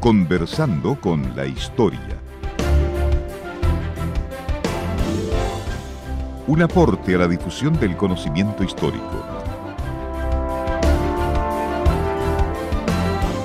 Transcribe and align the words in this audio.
Conversando 0.00 0.98
con 0.98 1.36
la 1.36 1.44
historia. 1.44 2.00
Un 6.46 6.62
aporte 6.62 7.14
a 7.14 7.18
la 7.18 7.28
difusión 7.28 7.78
del 7.78 7.98
conocimiento 7.98 8.64
histórico. 8.64 9.26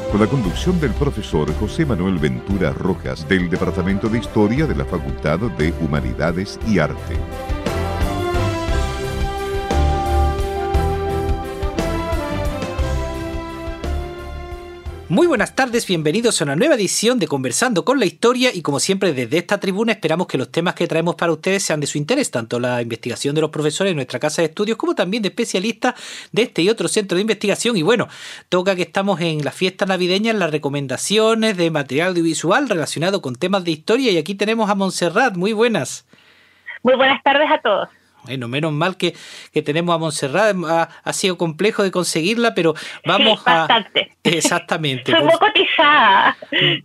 Con 0.09 0.21
la 0.21 0.27
conducción 0.27 0.79
del 0.79 0.91
profesor 0.91 1.53
José 1.55 1.85
Manuel 1.85 2.19
Ventura 2.19 2.71
Rojas 2.71 3.27
del 3.27 3.49
Departamento 3.49 4.07
de 4.07 4.19
Historia 4.19 4.65
de 4.65 4.75
la 4.75 4.85
Facultad 4.85 5.39
de 5.39 5.73
Humanidades 5.81 6.57
y 6.65 6.79
Arte. 6.79 7.54
Muy 15.07 15.27
buenas 15.27 15.55
tardes, 15.55 15.85
bienvenidos 15.85 16.41
a 16.41 16.45
una 16.45 16.55
nueva 16.55 16.73
edición 16.73 17.19
de 17.19 17.27
Conversando 17.27 17.85
con 17.85 17.99
la 17.99 18.07
Historia 18.07 18.49
y 18.51 18.63
como 18.63 18.79
siempre 18.79 19.13
desde 19.13 19.37
esta 19.37 19.59
tribuna 19.59 19.91
esperamos 19.91 20.25
que 20.25 20.39
los 20.39 20.51
temas 20.51 20.73
que 20.73 20.87
traemos 20.87 21.13
para 21.13 21.31
ustedes 21.31 21.61
sean 21.61 21.79
de 21.79 21.85
su 21.85 21.99
interés, 21.99 22.31
tanto 22.31 22.59
la 22.59 22.81
investigación 22.81 23.35
de 23.35 23.41
los 23.41 23.51
profesores 23.51 23.91
de 23.91 23.95
nuestra 23.95 24.17
casa 24.17 24.41
de 24.41 24.47
estudios 24.47 24.79
como 24.79 24.95
también 24.95 25.21
de 25.21 25.29
especialistas 25.29 25.93
de 26.31 26.41
este 26.41 26.63
y 26.63 26.69
otro 26.69 26.87
centro 26.87 27.17
de 27.17 27.21
investigación 27.21 27.77
y 27.77 27.83
bueno, 27.83 28.07
toca 28.49 28.75
que 28.75 28.81
estamos 28.81 29.21
en 29.21 29.45
la 29.45 29.51
fiesta 29.51 29.85
navideña 29.85 30.31
en 30.31 30.39
las 30.39 30.49
recomendaciones 30.49 31.55
de 31.55 31.69
material 31.69 32.09
audiovisual 32.09 32.67
relacionado 32.67 33.21
con 33.21 33.35
temas 33.35 33.63
de 33.63 33.71
historia 33.71 34.11
y 34.11 34.17
aquí 34.17 34.33
tenemos 34.33 34.71
a 34.71 34.75
Montserrat, 34.75 35.37
muy 35.37 35.53
buenas. 35.53 36.07
Muy 36.81 36.95
buenas 36.95 37.21
tardes 37.21 37.47
a 37.51 37.61
todos. 37.61 37.89
Bueno, 38.25 38.47
menos 38.47 38.71
mal 38.71 38.97
que, 38.97 39.15
que 39.53 39.61
tenemos 39.61 39.95
a 39.95 39.97
Montserrat, 39.97 40.55
ha, 41.03 41.13
sido 41.13 41.37
complejo 41.37 41.83
de 41.83 41.91
conseguirla, 41.91 42.53
pero 42.53 42.73
vamos 43.05 43.39
sí, 43.39 43.45
bastante. 43.45 44.11
a... 44.23 44.29
Exactamente. 44.29 45.11
Soy 45.11 45.23
muy 45.23 45.37
cotizada. 45.37 46.37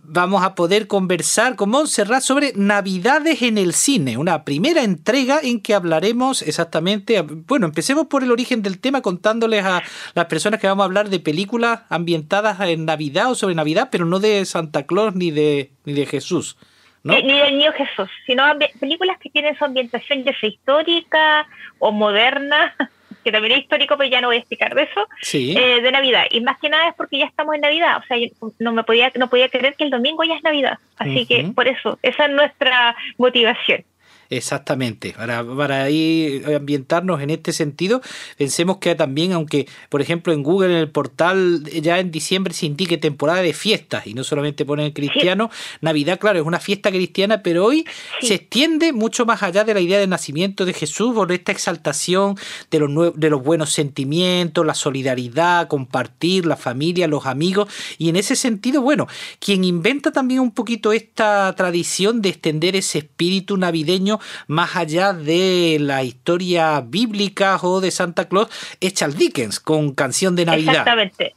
Vamos 0.03 0.43
a 0.43 0.55
poder 0.55 0.87
conversar 0.87 1.55
con 1.55 1.69
Montserrat 1.69 2.21
sobre 2.21 2.53
Navidades 2.55 3.41
en 3.41 3.57
el 3.57 3.73
cine, 3.73 4.17
una 4.17 4.43
primera 4.43 4.83
entrega 4.83 5.39
en 5.41 5.61
que 5.61 5.73
hablaremos 5.73 6.41
exactamente... 6.41 7.21
Bueno, 7.21 7.65
empecemos 7.65 8.07
por 8.07 8.23
el 8.23 8.31
origen 8.31 8.61
del 8.61 8.79
tema 8.79 9.01
contándoles 9.01 9.65
a 9.65 9.83
las 10.13 10.25
personas 10.25 10.59
que 10.59 10.67
vamos 10.67 10.83
a 10.83 10.85
hablar 10.85 11.09
de 11.09 11.19
películas 11.19 11.81
ambientadas 11.89 12.59
en 12.61 12.85
Navidad 12.85 13.31
o 13.31 13.35
sobre 13.35 13.55
Navidad, 13.55 13.89
pero 13.91 14.05
no 14.05 14.19
de 14.19 14.45
Santa 14.45 14.83
Claus 14.83 15.15
ni 15.15 15.31
de, 15.31 15.71
ni 15.85 15.93
de 15.93 16.05
Jesús. 16.05 16.57
¿No? 17.03 17.13
Ni, 17.13 17.39
del 17.39 17.57
Niño 17.57 17.71
Jesús, 17.73 18.09
sino 18.25 18.43
películas 18.79 19.17
que 19.19 19.29
tienen 19.29 19.57
su 19.57 19.65
ambientación 19.65 20.23
ya 20.23 20.37
sea 20.39 20.49
histórica 20.49 21.47
o 21.79 21.91
moderna, 21.91 22.75
que 23.23 23.31
también 23.31 23.53
es 23.53 23.59
histórico, 23.59 23.97
pero 23.97 24.09
ya 24.09 24.21
no 24.21 24.27
voy 24.27 24.35
a 24.35 24.39
explicar 24.39 24.75
de 24.75 24.83
eso, 24.83 25.07
sí. 25.21 25.55
eh, 25.57 25.81
de 25.81 25.91
Navidad. 25.91 26.25
Y 26.29 26.41
más 26.41 26.59
que 26.59 26.69
nada 26.69 26.89
es 26.89 26.95
porque 26.95 27.17
ya 27.17 27.25
estamos 27.25 27.55
en 27.55 27.61
Navidad, 27.61 27.97
o 27.97 28.03
sea, 28.07 28.17
no 28.59 28.71
me 28.71 28.83
podía, 28.83 29.11
no 29.15 29.29
podía 29.29 29.49
creer 29.49 29.75
que 29.75 29.83
el 29.83 29.89
domingo 29.89 30.23
ya 30.23 30.35
es 30.35 30.43
Navidad. 30.43 30.77
Así 30.97 31.09
uh 31.09 31.13
-huh. 31.15 31.27
que 31.27 31.51
por 31.53 31.67
eso, 31.67 31.97
esa 32.03 32.25
es 32.25 32.31
nuestra 32.31 32.95
motivación. 33.17 33.83
Exactamente, 34.31 35.13
para, 35.17 35.43
para 35.43 35.83
ahí 35.83 36.41
ambientarnos 36.55 37.21
en 37.21 37.31
este 37.31 37.51
sentido, 37.51 38.01
pensemos 38.37 38.77
que 38.77 38.95
también, 38.95 39.33
aunque 39.33 39.67
por 39.89 40.01
ejemplo 40.01 40.31
en 40.31 40.41
Google, 40.41 40.71
en 40.71 40.77
el 40.77 40.89
portal, 40.89 41.65
ya 41.65 41.99
en 41.99 42.11
diciembre 42.11 42.53
se 42.53 42.65
indique 42.65 42.97
temporada 42.97 43.41
de 43.41 43.51
fiestas 43.51 44.07
y 44.07 44.13
no 44.13 44.23
solamente 44.23 44.63
ponen 44.63 44.93
cristiano, 44.93 45.49
sí. 45.51 45.77
Navidad, 45.81 46.17
claro, 46.17 46.39
es 46.39 46.45
una 46.45 46.61
fiesta 46.61 46.91
cristiana, 46.91 47.43
pero 47.43 47.65
hoy 47.65 47.85
sí. 48.21 48.27
se 48.27 48.35
extiende 48.35 48.93
mucho 48.93 49.25
más 49.25 49.43
allá 49.43 49.65
de 49.65 49.73
la 49.73 49.81
idea 49.81 49.99
del 49.99 50.09
nacimiento 50.09 50.63
de 50.63 50.71
Jesús 50.71 51.13
por 51.13 51.29
esta 51.33 51.51
exaltación 51.51 52.37
de 52.69 52.79
los, 52.79 53.19
de 53.19 53.29
los 53.29 53.43
buenos 53.43 53.73
sentimientos, 53.73 54.65
la 54.65 54.75
solidaridad, 54.75 55.67
compartir, 55.67 56.45
la 56.45 56.55
familia, 56.55 57.05
los 57.09 57.25
amigos, 57.25 57.67
y 57.97 58.07
en 58.07 58.15
ese 58.15 58.37
sentido, 58.37 58.81
bueno, 58.81 59.09
quien 59.41 59.65
inventa 59.65 60.13
también 60.13 60.39
un 60.39 60.51
poquito 60.51 60.93
esta 60.93 61.53
tradición 61.57 62.21
de 62.21 62.29
extender 62.29 62.77
ese 62.77 62.99
espíritu 62.99 63.57
navideño 63.57 64.20
más 64.47 64.75
allá 64.75 65.13
de 65.13 65.77
la 65.79 66.03
historia 66.03 66.81
bíblica 66.81 67.57
o 67.61 67.81
de 67.81 67.91
Santa 67.91 68.27
Claus 68.27 68.49
es 68.79 68.93
Charles 68.93 69.17
Dickens 69.17 69.59
con 69.59 69.93
Canción 69.93 70.35
de 70.35 70.45
Navidad. 70.45 70.73
Exactamente. 70.73 71.35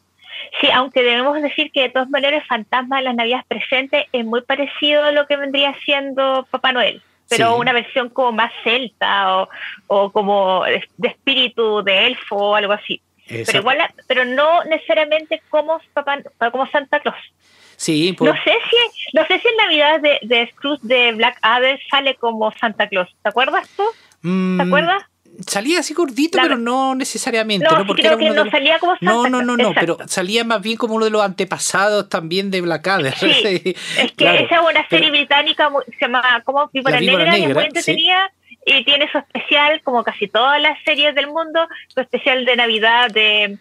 Sí, 0.61 0.69
aunque 0.73 1.03
debemos 1.03 1.41
decir 1.43 1.71
que 1.73 1.83
de 1.83 1.89
todas 1.89 2.09
maneras 2.11 2.47
Fantasma 2.47 2.99
de 2.99 3.05
las 3.05 3.15
Navidades 3.15 3.45
presentes 3.47 4.07
es 4.13 4.25
muy 4.25 4.43
parecido 4.43 5.03
a 5.03 5.11
lo 5.11 5.27
que 5.27 5.37
vendría 5.37 5.75
siendo 5.85 6.47
Papá 6.51 6.73
Noel, 6.73 7.03
pero 7.29 7.55
sí. 7.55 7.61
una 7.61 7.73
versión 7.73 8.09
como 8.09 8.33
más 8.33 8.53
celta 8.63 9.37
o, 9.37 9.49
o 9.89 10.13
como 10.13 10.65
de 10.65 11.09
espíritu 11.09 11.83
de 11.83 12.07
elfo 12.07 12.37
o 12.37 12.55
algo 12.55 12.73
así. 12.73 13.01
Exacto. 13.27 13.45
Pero 13.47 13.59
igual, 13.61 13.79
pero 14.07 14.25
no 14.25 14.65
necesariamente 14.65 15.43
como, 15.49 15.81
papá, 15.93 16.19
como 16.51 16.67
Santa 16.71 17.01
Claus. 17.01 17.17
Sí, 17.77 18.13
por... 18.13 18.29
no 18.29 18.35
sé 18.35 18.53
si 18.71 19.17
no 19.17 19.27
sé 19.27 19.39
si 19.41 19.49
en 19.49 19.57
Navidad 19.57 20.01
de, 20.01 20.19
de 20.23 20.49
Scrooge 20.53 20.81
de 20.83 21.13
Black 21.13 21.39
Adder 21.43 21.81
sale 21.91 22.15
como 22.17 22.53
Santa 22.53 22.89
Claus. 22.89 23.09
¿Te 23.23 23.29
acuerdas 23.29 23.69
tú? 23.77 23.83
Mm, 24.23 24.57
¿Te 24.59 24.63
acuerdas? 24.63 25.03
Salía 25.47 25.81
así 25.81 25.95
gordito, 25.95 26.37
la... 26.37 26.45
pero 26.45 26.57
no 26.57 26.95
necesariamente. 26.95 27.67
No, 27.69 27.79
¿no? 27.79 27.87
Porque 27.87 28.03
creo 28.03 28.19
que 28.19 28.31
no 28.31 28.45
los... 28.45 28.51
salía 28.51 28.79
como 28.79 28.93
Santa 28.93 29.07
No, 29.07 29.29
no, 29.29 29.57
no, 29.57 29.73
pero 29.75 29.99
salía 30.07 30.45
más 30.45 30.63
bien 30.63 30.77
como 30.77 30.95
uno 30.95 31.07
de 31.07 31.11
los 31.11 31.23
antepasados 31.23 32.09
también 32.09 32.51
de 32.51 32.61
Black 32.61 32.87
Adder. 32.87 33.15
Sí, 33.17 33.27
es 33.99 34.13
que 34.13 34.15
claro, 34.15 34.45
esa 34.45 34.61
buena 34.61 34.87
serie 34.89 35.11
pero... 35.11 35.19
británica 35.19 35.71
se 35.87 35.97
llama 36.01 36.43
como 36.45 36.71
Víbora 36.73 37.01
Negra, 37.01 37.25
Negra, 37.25 37.39
y 37.39 37.45
es 37.45 37.55
muy 37.55 37.65
entretenida. 37.65 38.33
Y 38.67 38.85
tiene 38.85 39.11
su 39.11 39.19
especial, 39.19 39.83
como 39.83 40.03
casi 40.03 40.29
todas 40.29 40.61
las 40.61 40.79
series 40.85 41.15
del 41.15 41.27
mundo, 41.27 41.69
su 41.89 42.01
especial 42.01 42.45
de 42.45 42.57
Navidad 42.57 43.11
de 43.11 43.59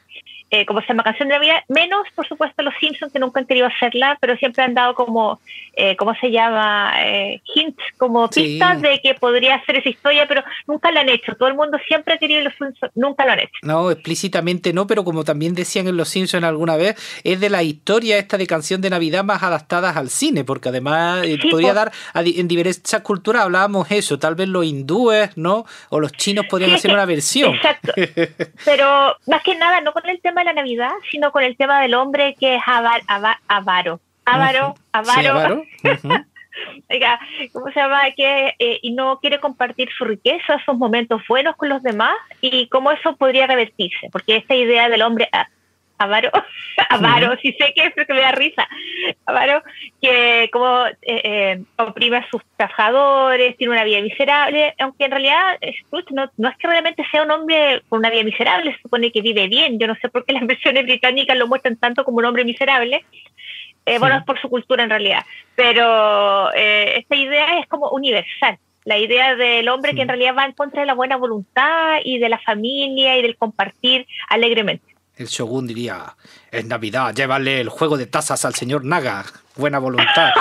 eh, 0.53 0.67
como 0.67 0.81
se 0.81 0.89
llama 0.89 1.01
Canción 1.01 1.29
de 1.29 1.33
Navidad, 1.33 1.63
menos 1.67 2.05
por 2.13 2.27
supuesto 2.27 2.61
los 2.61 2.75
Simpsons 2.79 3.11
que 3.11 3.17
nunca 3.17 3.39
han 3.39 3.47
querido 3.47 3.65
hacerla, 3.65 4.19
pero 4.21 4.37
siempre 4.37 4.63
han 4.63 4.75
dado 4.75 4.93
como, 4.93 5.39
eh, 5.75 5.95
¿cómo 5.95 6.13
se 6.13 6.29
llama? 6.29 6.93
Eh, 6.99 7.41
hints, 7.55 7.81
como 7.97 8.29
pistas 8.29 8.75
sí. 8.75 8.83
de 8.83 9.01
que 9.01 9.15
podría 9.15 9.65
ser 9.65 9.77
esa 9.77 9.89
historia, 9.89 10.27
pero 10.27 10.43
nunca 10.67 10.91
la 10.91 10.99
han 10.99 11.09
hecho. 11.09 11.33
Todo 11.33 11.49
el 11.49 11.55
mundo 11.55 11.79
siempre 11.87 12.13
ha 12.13 12.17
querido 12.19 12.39
los 12.41 12.53
Simpsons, 12.53 12.91
nunca 12.93 13.25
lo 13.25 13.31
han 13.31 13.39
hecho. 13.39 13.57
No, 13.63 13.89
explícitamente 13.89 14.73
no, 14.73 14.85
pero 14.85 15.03
como 15.03 15.23
también 15.23 15.55
decían 15.55 15.87
en 15.87 15.97
los 15.97 16.09
Simpsons 16.09 16.43
alguna 16.43 16.77
vez, 16.77 16.97
es 17.23 17.39
de 17.39 17.49
la 17.49 17.63
historia 17.63 18.19
esta 18.19 18.37
de 18.37 18.45
Canción 18.45 18.79
de 18.79 18.91
Navidad 18.91 19.23
más 19.23 19.41
adaptadas 19.41 19.97
al 19.97 20.11
cine, 20.11 20.43
porque 20.43 20.69
además 20.69 21.25
sí, 21.25 21.37
podría 21.49 21.73
pues, 21.73 21.91
dar, 22.13 22.27
en 22.27 22.47
diversas 22.47 23.01
culturas 23.01 23.41
hablábamos 23.41 23.89
eso, 23.89 24.19
tal 24.19 24.35
vez 24.35 24.47
los 24.49 24.65
hindúes, 24.65 25.35
¿no? 25.35 25.65
O 25.89 25.99
los 25.99 26.11
chinos 26.11 26.45
podrían 26.47 26.69
sí, 26.69 26.75
hacer 26.75 26.93
una 26.93 27.05
versión. 27.05 27.55
Exacto. 27.55 27.93
pero 28.65 29.15
más 29.25 29.41
que 29.41 29.55
nada, 29.55 29.81
no 29.81 29.91
con 29.93 30.07
el 30.07 30.21
tema 30.21 30.42
de 30.43 30.53
la 30.53 30.61
Navidad, 30.61 30.91
sino 31.09 31.31
con 31.31 31.43
el 31.43 31.55
tema 31.55 31.81
del 31.81 31.93
hombre 31.93 32.35
que 32.39 32.55
es 32.55 32.61
avar, 32.65 33.01
avar, 33.07 33.37
avaro. 33.47 33.99
Avaro, 34.25 34.73
-huh. 34.73 34.77
avaro. 34.91 35.21
Sí, 35.21 35.27
avaro. 35.27 35.55
Uh 35.55 35.87
-huh. 36.07 36.25
Oiga, 36.89 37.19
¿cómo 37.51 37.71
se 37.71 37.79
llama? 37.79 38.01
Que, 38.15 38.53
eh, 38.59 38.79
y 38.81 38.91
no 38.91 39.19
quiere 39.19 39.39
compartir 39.39 39.89
su 39.97 40.05
riqueza, 40.05 40.61
sus 40.65 40.77
momentos 40.77 41.21
buenos 41.27 41.55
con 41.55 41.69
los 41.69 41.81
demás 41.81 42.15
y 42.41 42.67
cómo 42.67 42.91
eso 42.91 43.15
podría 43.15 43.47
revertirse, 43.47 44.09
porque 44.11 44.35
esta 44.35 44.53
idea 44.53 44.87
del 44.89 45.01
hombre 45.01 45.29
avaro, 45.97 46.31
avaro, 46.89 47.33
-huh. 47.33 47.41
si 47.41 47.53
sé 47.53 47.73
que 47.73 47.85
es 47.85 47.93
porque 47.93 48.13
me 48.13 48.21
da 48.21 48.31
risa, 48.31 48.67
avaro, 49.25 49.63
que 50.01 50.49
como 50.51 50.85
eh, 50.87 50.93
eh, 51.01 51.63
oprime 51.77 52.17
a 52.17 52.29
sus 52.29 52.41
trabajadores, 52.57 53.57
tiene 53.57 53.73
una 53.73 53.83
vida 53.83 54.01
miserable, 54.01 54.73
aunque 54.79 55.05
en 55.05 55.11
realidad 55.11 55.57
Scrooge 55.79 56.11
no, 56.11 56.29
no 56.37 56.49
es 56.49 56.57
que 56.57 56.67
realmente 56.67 57.05
sea 57.11 57.23
un 57.23 57.31
hombre 57.31 57.81
con 57.89 57.99
una 57.99 58.09
vida 58.09 58.23
miserable, 58.23 58.73
se 58.73 58.81
supone 58.81 59.11
que 59.11 59.21
vive 59.21 59.47
bien, 59.47 59.79
yo 59.79 59.87
no 59.87 59.95
sé 59.95 60.09
por 60.09 60.25
qué 60.25 60.33
las 60.33 60.47
versiones 60.47 60.83
británicas 60.83 61.37
lo 61.37 61.47
muestran 61.47 61.77
tanto 61.77 62.03
como 62.03 62.17
un 62.17 62.25
hombre 62.25 62.45
miserable, 62.45 63.05
eh, 63.85 63.99
bueno, 63.99 64.15
es 64.17 64.23
por 64.23 64.39
su 64.39 64.49
cultura 64.49 64.83
en 64.83 64.89
realidad, 64.89 65.25
pero 65.55 66.53
eh, 66.53 66.99
esta 66.99 67.15
idea 67.15 67.59
es 67.59 67.67
como 67.67 67.89
universal, 67.89 68.57
la 68.85 68.97
idea 68.97 69.35
del 69.35 69.67
hombre 69.69 69.91
sí. 69.91 69.97
que 69.97 70.01
en 70.03 70.07
realidad 70.09 70.35
va 70.37 70.45
en 70.45 70.53
contra 70.53 70.81
de 70.81 70.87
la 70.87 70.93
buena 70.93 71.17
voluntad 71.17 71.97
y 72.03 72.17
de 72.17 72.29
la 72.29 72.39
familia 72.39 73.17
y 73.17 73.21
del 73.21 73.37
compartir 73.37 74.07
alegremente. 74.29 74.92
El 75.15 75.27
shogun 75.27 75.67
diría, 75.67 76.15
es 76.51 76.65
Navidad, 76.65 77.13
llévale 77.13 77.61
el 77.61 77.69
juego 77.69 77.97
de 77.97 78.07
tazas 78.07 78.45
al 78.45 78.55
señor 78.55 78.83
Naga, 78.83 79.25
buena 79.55 79.77
voluntad. 79.77 80.31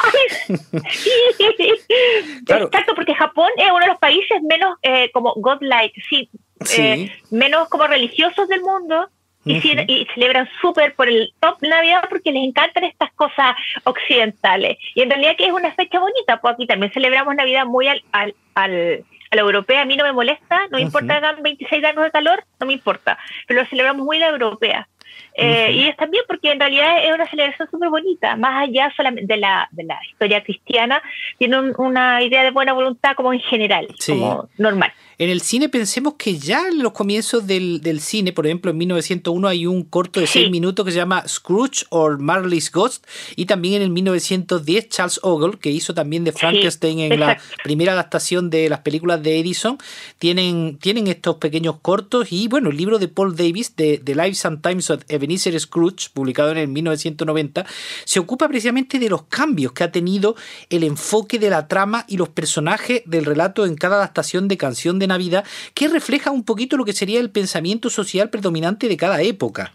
claro. 2.47 2.67
Exacto, 2.67 2.95
porque 2.95 3.15
Japón 3.15 3.51
es 3.59 3.69
uno 3.71 3.81
de 3.81 3.89
los 3.89 3.99
países 3.99 4.43
menos 4.43 4.79
eh, 4.83 5.11
como 5.13 5.35
godlike, 5.35 5.95
sí, 6.09 6.31
sí. 6.65 6.81
Eh, 6.83 7.13
menos 7.31 7.69
como 7.69 7.87
religiosos 7.87 8.49
del 8.49 8.63
mundo, 8.63 9.09
y, 9.45 9.57
uh 9.57 9.61
-huh. 9.61 9.85
y, 9.89 10.07
celebran 10.15 10.49
súper 10.61 10.95
por 10.95 11.09
el 11.09 11.35
top 11.41 11.61
Navidad 11.63 12.05
porque 12.09 12.31
les 12.33 12.45
encantan 12.45 12.85
estas 12.85 13.13
cosas 13.13 13.57
occidentales. 13.85 14.79
Y 14.95 15.03
en 15.03 15.11
realidad 15.11 15.37
que 15.37 15.47
es 15.47 15.53
una 15.53 15.73
fecha 15.73 15.99
bonita, 15.99 16.41
pues 16.41 16.55
aquí 16.55 16.67
también 16.67 16.93
celebramos 16.93 17.35
Navidad 17.35 17.67
muy 17.67 17.89
al, 17.89 18.03
al, 18.13 18.35
al 18.55 19.05
a 19.33 19.37
la 19.37 19.41
europea, 19.41 19.83
a 19.83 19.85
mí 19.87 19.97
no 19.97 20.05
me 20.05 20.13
molesta, 20.13 20.67
no 20.71 20.77
me 20.77 20.83
importa 20.83 21.07
que 21.07 21.27
hagan 21.27 21.43
26 21.43 21.85
años 21.85 22.05
de 22.05 22.11
calor, 22.11 22.45
no 22.61 22.67
me 22.67 22.75
importa, 22.75 23.19
pero 23.47 23.63
lo 23.63 23.69
celebramos 23.69 24.05
muy 24.05 24.19
la 24.19 24.29
europea. 24.29 24.87
Eh, 25.35 25.73
y 25.73 25.89
es 25.89 25.97
también 25.97 26.23
porque 26.29 26.53
en 26.53 26.61
realidad 26.61 27.03
es 27.03 27.15
una 27.15 27.27
celebración 27.27 27.67
súper 27.71 27.89
bonita, 27.89 28.37
más 28.37 28.69
allá 28.69 28.93
solamente 28.95 29.33
de 29.33 29.41
la, 29.41 29.67
de 29.71 29.85
la 29.85 29.99
historia 30.07 30.45
cristiana, 30.45 31.03
tiene 31.39 31.59
una 31.79 32.23
idea 32.23 32.45
de 32.45 32.51
buena 32.51 32.75
voluntad 32.75 33.15
como 33.17 33.33
en 33.33 33.41
general, 33.41 33.89
como 34.07 34.51
normal. 34.59 34.93
En 35.19 35.29
el 35.29 35.41
cine 35.41 35.69
pensemos 35.69 36.15
que 36.17 36.39
ya 36.39 36.69
en 36.69 36.83
los 36.83 36.93
comienzos 36.93 37.47
del, 37.47 38.01
cine, 38.01 38.33
por 38.33 38.47
ejemplo 38.47 38.71
en 38.71 38.79
1901 38.79 39.49
hay 39.49 39.67
un 39.67 39.85
corto 39.85 40.21
de 40.21 40.27
seis 40.27 40.51
minutos 40.51 40.85
que 40.85 40.93
se 40.93 40.97
llama 40.97 41.27
Scrooge 41.29 41.85
or 41.91 42.19
Marley's 42.19 42.71
Ghost 42.73 43.07
y 43.37 43.47
también 43.47 43.75
en 43.75 43.83
el 43.83 43.91
1910 43.91 44.89
Charles 44.89 45.21
Ogle, 45.23 45.59
que 45.59 45.71
hizo 45.71 45.95
también 45.95 46.25
de 46.25 46.33
Frankenstein 46.33 47.01
en 47.01 47.21
la 47.21 47.39
primera 47.63 47.93
adaptación 47.93 48.51
de 48.51 48.69
las 48.69 48.81
películas 48.81 49.23
de 49.23 49.39
Edison, 49.39 49.79
tienen, 50.19 50.79
tienen 50.79 51.07
estos 51.07 51.37
pequeños 51.37 51.77
cortos 51.83 52.33
y 52.33 52.49
bueno, 52.49 52.71
el 52.71 52.77
libro 52.77 52.99
de 52.99 53.09
Paul 53.09 53.37
Davis 53.37 53.77
de 53.77 53.99
The 54.03 54.15
Lives 54.15 54.45
and 54.47 54.63
Times 54.63 54.91
of 54.91 55.03
Ebenezer 55.09 55.59
Scrooge, 55.61 56.09
publicado 56.13 56.53
en 56.53 56.59
el 56.59 56.69
1990, 56.69 57.67
se 58.05 58.19
ocupa 58.19 58.49
precisamente 58.49 58.99
de 58.99 59.09
los 59.09 59.25
cambios 59.25 59.73
que 59.73 59.85
ha 59.85 59.93
tenido 59.93 60.37
el 60.71 60.85
enfoque 60.85 61.39
de 61.39 61.51
la 61.51 61.69
trama 61.69 62.05
y 62.09 62.17
los 62.17 62.31
personajes 62.31 63.03
del 63.05 63.25
relato 63.25 63.67
en 63.67 63.75
cada 63.75 63.97
adaptación 63.97 64.49
de 64.49 64.57
canción 64.57 64.99
de 64.99 65.02
vida 65.19 65.45
que 65.75 65.89
refleja 65.89 66.31
un 66.31 66.45
poquito 66.45 66.77
lo 66.77 66.85
que 66.85 66.93
sería 66.93 67.21
el 67.21 67.31
pensamiento 67.31 67.91
social 67.91 68.31
predominante 68.31 68.89
de 68.89 68.97
cada 68.97 69.23
época. 69.23 69.73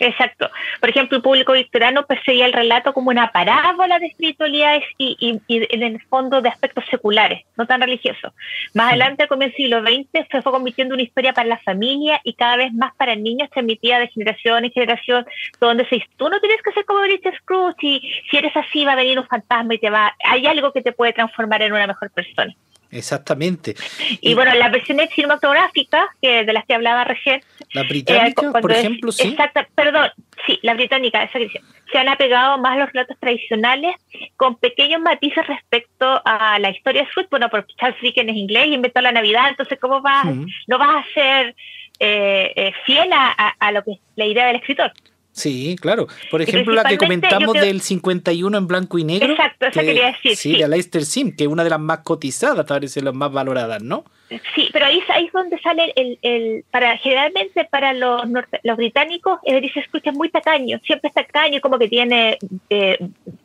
Exacto. 0.00 0.50
Por 0.80 0.90
ejemplo, 0.90 1.16
el 1.16 1.22
público 1.22 1.52
victoriano 1.52 2.04
percibía 2.06 2.46
el 2.46 2.52
relato 2.52 2.92
como 2.92 3.10
una 3.10 3.30
parábola 3.30 3.98
de 3.98 4.06
espiritualidades 4.06 4.84
y, 4.98 5.40
en 5.48 5.82
el 5.82 6.00
fondo 6.02 6.42
de 6.42 6.48
aspectos 6.48 6.84
seculares, 6.90 7.44
no 7.56 7.66
tan 7.66 7.80
religiosos. 7.80 8.32
Más 8.74 8.90
adelante, 8.90 9.28
como 9.28 9.42
el 9.42 9.54
siglo 9.54 9.80
XX, 9.82 10.26
se 10.30 10.42
fue 10.42 10.52
convirtiendo 10.52 10.94
en 10.94 11.00
una 11.00 11.06
historia 11.06 11.32
para 11.32 11.48
la 11.48 11.58
familia 11.58 12.20
y 12.24 12.34
cada 12.34 12.56
vez 12.56 12.72
más 12.72 12.94
para 12.96 13.14
niños, 13.14 13.50
transmitida 13.50 13.98
de 13.98 14.08
generación 14.08 14.64
en 14.64 14.72
generación, 14.72 15.26
donde 15.60 15.86
se 15.86 15.96
dice, 15.96 16.08
tú 16.16 16.28
no 16.28 16.40
tienes 16.40 16.60
que 16.62 16.72
ser 16.72 16.84
como 16.84 17.02
Richard 17.02 17.36
Scrooge 17.38 17.86
y 17.86 18.12
si 18.30 18.36
eres 18.36 18.56
así 18.56 18.84
va 18.84 18.92
a 18.92 18.96
venir 18.96 19.18
un 19.18 19.26
fantasma 19.26 19.74
y 19.74 19.78
te 19.78 19.90
va, 19.90 20.14
hay 20.24 20.46
algo 20.46 20.72
que 20.72 20.82
te 20.82 20.92
puede 20.92 21.12
transformar 21.12 21.62
en 21.62 21.72
una 21.72 21.86
mejor 21.86 22.10
persona. 22.10 22.54
Exactamente. 22.94 23.74
Y, 24.20 24.34
bueno, 24.34 24.54
las 24.54 24.70
versiones 24.70 25.10
cinematográficas, 25.10 26.04
que 26.22 26.44
de 26.44 26.52
las 26.52 26.64
que 26.64 26.74
hablaba 26.74 27.02
recién. 27.02 27.42
La 27.72 27.82
eh, 27.82 27.88
británica, 27.88 28.52
por 28.52 28.70
ejemplo, 28.70 29.10
sí. 29.10 29.30
Exacto, 29.30 29.60
perdón, 29.74 30.10
sí, 30.46 30.60
la 30.62 30.74
británica, 30.74 31.24
esa 31.24 31.40
que 31.40 31.50
Se 31.90 31.98
han 31.98 32.08
apegado 32.08 32.56
más 32.58 32.76
a 32.76 32.80
los 32.80 32.92
relatos 32.92 33.18
tradicionales 33.18 33.96
con 34.36 34.56
pequeños 34.56 35.00
matices 35.00 35.44
respecto 35.46 36.22
a 36.24 36.58
la 36.60 36.70
historia 36.70 37.02
de 37.02 37.10
Swift. 37.10 37.30
Bueno, 37.30 37.48
porque 37.50 37.74
Charles 37.76 38.00
Dickens 38.00 38.30
es 38.30 38.36
inglés 38.36 38.68
y 38.68 38.74
inventó 38.74 39.00
la 39.00 39.12
Navidad, 39.12 39.48
entonces, 39.48 39.78
¿cómo 39.80 40.00
vas? 40.00 40.26
No 40.68 40.78
vas 40.78 41.04
a 41.04 41.14
ser 41.14 41.56
eh, 41.98 42.52
eh, 42.54 42.72
fiel 42.86 43.12
a, 43.12 43.54
a, 43.58 43.72
lo 43.72 43.82
que 43.82 43.92
es 43.92 43.98
la 44.14 44.26
idea 44.26 44.46
del 44.46 44.56
escritor. 44.56 44.92
Sí, 45.34 45.74
claro. 45.80 46.06
Por 46.30 46.42
ejemplo, 46.42 46.74
la 46.74 46.84
que 46.84 46.96
comentamos 46.96 47.54
del 47.54 47.80
51 47.80 48.56
en 48.56 48.66
blanco 48.68 48.98
y 48.98 49.04
negro. 49.04 49.32
Exacto, 49.32 49.66
eso 49.66 49.80
quería 49.80 50.06
decir. 50.06 50.36
Sí, 50.36 50.56
de 50.56 50.68
Leicester 50.68 51.04
Sim, 51.04 51.34
que 51.34 51.44
es 51.44 51.50
una 51.50 51.64
de 51.64 51.70
las 51.70 51.80
más 51.80 51.98
cotizadas, 51.98 52.64
parece 52.64 53.02
las 53.02 53.14
más 53.14 53.32
valoradas, 53.32 53.82
¿no? 53.82 54.04
Sí, 54.54 54.68
pero 54.72 54.86
ahí, 54.86 55.00
ahí 55.08 55.26
es 55.26 55.32
donde 55.32 55.58
sale 55.60 55.92
el, 55.96 56.18
el 56.22 56.64
para 56.70 56.96
generalmente 56.98 57.64
para 57.64 57.92
los 57.92 58.22
los 58.62 58.76
británicos, 58.76 59.40
decir, 59.44 59.72
se 59.72 59.80
escucha 59.80 60.12
muy 60.12 60.28
tacaño, 60.28 60.80
siempre 60.84 61.08
es 61.08 61.14
tacaño, 61.14 61.60
como 61.60 61.78
que 61.78 61.88
tiene 61.88 62.38
eh, 62.70 62.98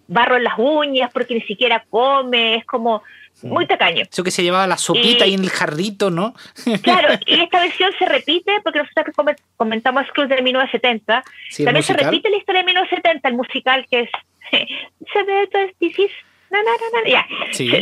barro 0.07 0.37
en 0.37 0.43
las 0.43 0.59
uñas 0.59 1.09
porque 1.11 1.33
ni 1.33 1.41
siquiera 1.41 1.83
come, 1.89 2.55
es 2.55 2.65
como 2.65 3.01
muy 3.43 3.65
tacaño. 3.65 4.03
Eso 4.11 4.23
que 4.23 4.31
se 4.31 4.43
llevaba 4.43 4.67
la 4.67 4.77
sopita 4.77 5.25
y, 5.25 5.33
en 5.33 5.41
el 5.41 5.49
jarrito, 5.49 6.09
¿no? 6.09 6.33
Claro, 6.83 7.19
y 7.25 7.41
esta 7.41 7.61
versión 7.61 7.91
se 7.97 8.05
repite 8.05 8.59
porque 8.63 8.79
nosotros 8.79 9.15
comentamos 9.57 10.05
Scrooge 10.07 10.35
de 10.35 10.41
1970. 10.41 11.23
También 11.63 11.83
se 11.83 11.93
repite 11.93 12.29
la 12.29 12.37
historia 12.37 12.61
de 12.61 12.65
1970, 12.65 13.29
el 13.29 13.35
musical 13.35 13.85
que 13.89 14.01
es 14.01 14.09
se 15.13 15.23
ve 15.23 15.47
todo 15.51 15.61
no, 16.51 16.57
no, 16.63 16.71
no, 16.71 17.01
no, 17.01 17.07
ya. 17.07 17.27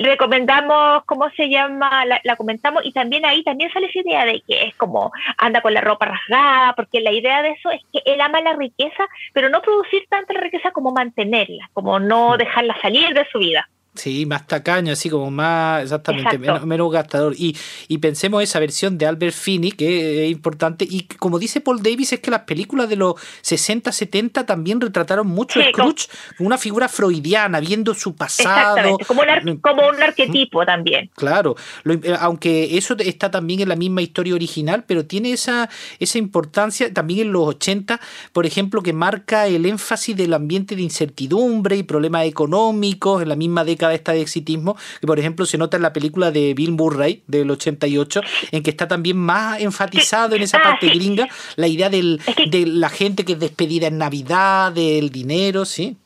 Recomendamos 0.03 1.03
cómo 1.05 1.29
se 1.31 1.49
llama, 1.49 2.03
la, 2.05 2.35
comentamos 2.35 2.85
y 2.85 2.91
también 2.91 3.25
ahí 3.25 3.43
también 3.43 3.71
sale 3.71 3.87
esa 3.87 3.99
idea 3.99 4.25
de 4.25 4.41
que 4.45 4.63
es 4.63 4.75
como 4.75 5.11
anda 5.37 5.61
con 5.61 5.73
la 5.73 5.81
ropa 5.81 6.05
rasgada, 6.05 6.73
porque 6.73 6.99
la 6.99 7.11
idea 7.11 7.41
de 7.43 7.51
eso 7.51 7.71
es 7.71 7.81
que 7.93 8.01
él 8.05 8.19
ama 8.19 8.41
la 8.41 8.53
riqueza, 8.53 9.07
pero 9.33 9.49
no 9.49 9.61
producir 9.61 10.03
tanta 10.09 10.33
riqueza 10.33 10.71
como 10.71 10.91
mantenerla, 10.91 11.69
como 11.73 11.99
no 11.99 12.37
dejarla 12.37 12.75
salir 12.81 13.13
de 13.13 13.25
su 13.31 13.39
vida. 13.39 13.69
Sí, 13.97 14.25
más 14.25 14.47
tacaño, 14.47 14.93
así 14.93 15.09
como 15.09 15.31
más, 15.31 15.83
exactamente, 15.83 16.37
menos, 16.37 16.91
gastador. 16.91 17.33
Y, 17.37 17.55
y, 17.87 17.97
pensemos 17.97 18.43
esa 18.43 18.59
versión 18.59 18.97
de 18.97 19.05
Albert 19.05 19.35
Finney, 19.35 19.71
que 19.71 20.25
es 20.25 20.31
importante. 20.31 20.85
Y 20.89 21.03
como 21.03 21.39
dice 21.39 21.61
Paul 21.61 21.81
Davis, 21.81 22.13
es 22.13 22.19
que 22.19 22.31
las 22.31 22.41
películas 22.41 22.87
de 22.89 22.95
los 22.95 23.15
60, 23.41 23.91
70 23.91 24.45
también 24.45 24.79
retrataron 24.79 25.27
mucho 25.27 25.59
a 25.59 25.63
Scrooge 25.63 26.07
como 26.37 26.47
una 26.47 26.57
figura 26.57 26.87
freudiana, 26.87 27.59
viendo 27.59 27.93
su 27.93 28.15
pasado. 28.15 28.97
Como 29.07 29.21
un, 29.21 29.57
como 29.57 29.87
un 29.87 30.01
arquetipo 30.01 30.65
también. 30.65 31.09
Claro, 31.15 31.55
eh, 31.85 32.15
aunque 32.19 32.77
eso 32.77 32.95
está 32.99 33.31
también 33.31 33.61
en 33.61 33.69
la 33.69 33.75
misma 33.75 34.01
historia 34.01 34.35
original, 34.35 34.83
pero 34.87 35.05
tiene 35.05 35.31
esa, 35.31 35.69
esa 35.99 36.17
importancia 36.17 36.93
también 36.93 37.27
en 37.27 37.31
los 37.33 37.47
80, 37.47 37.99
por 38.33 38.45
ejemplo, 38.45 38.81
que 38.81 38.93
marca 38.93 39.47
el 39.47 39.65
énfasis 39.65 40.15
del 40.15 40.33
ambiente 40.33 40.75
de 40.75 40.81
incertidumbre 40.81 41.77
y 41.77 41.83
problemas 41.83 42.25
económicos 42.25 43.21
en 43.21 43.29
la 43.29 43.35
misma 43.35 43.63
década 43.63 43.86
de 43.89 43.95
esta 43.95 44.13
de 44.13 44.21
exitismo, 44.21 44.77
que 44.99 45.07
por 45.07 45.19
ejemplo 45.19 45.45
se 45.45 45.57
nota 45.57 45.77
en 45.77 45.83
la 45.83 45.93
película 45.93 46.31
de 46.31 46.53
Bill 46.53 46.71
Murray 46.71 47.23
del 47.27 47.49
88, 47.51 48.21
en 48.51 48.63
que 48.63 48.69
está 48.69 48.87
también 48.87 49.17
más 49.17 49.61
enfatizado 49.61 50.35
en 50.35 50.43
esa 50.43 50.61
parte 50.61 50.87
gringa 50.87 51.27
la 51.55 51.67
idea 51.67 51.89
del, 51.89 52.21
de 52.49 52.65
la 52.65 52.89
gente 52.89 53.25
que 53.25 53.33
es 53.33 53.39
despedida 53.39 53.87
en 53.87 53.97
Navidad, 53.97 54.71
del 54.71 55.09
dinero, 55.09 55.65
¿sí? 55.65 55.97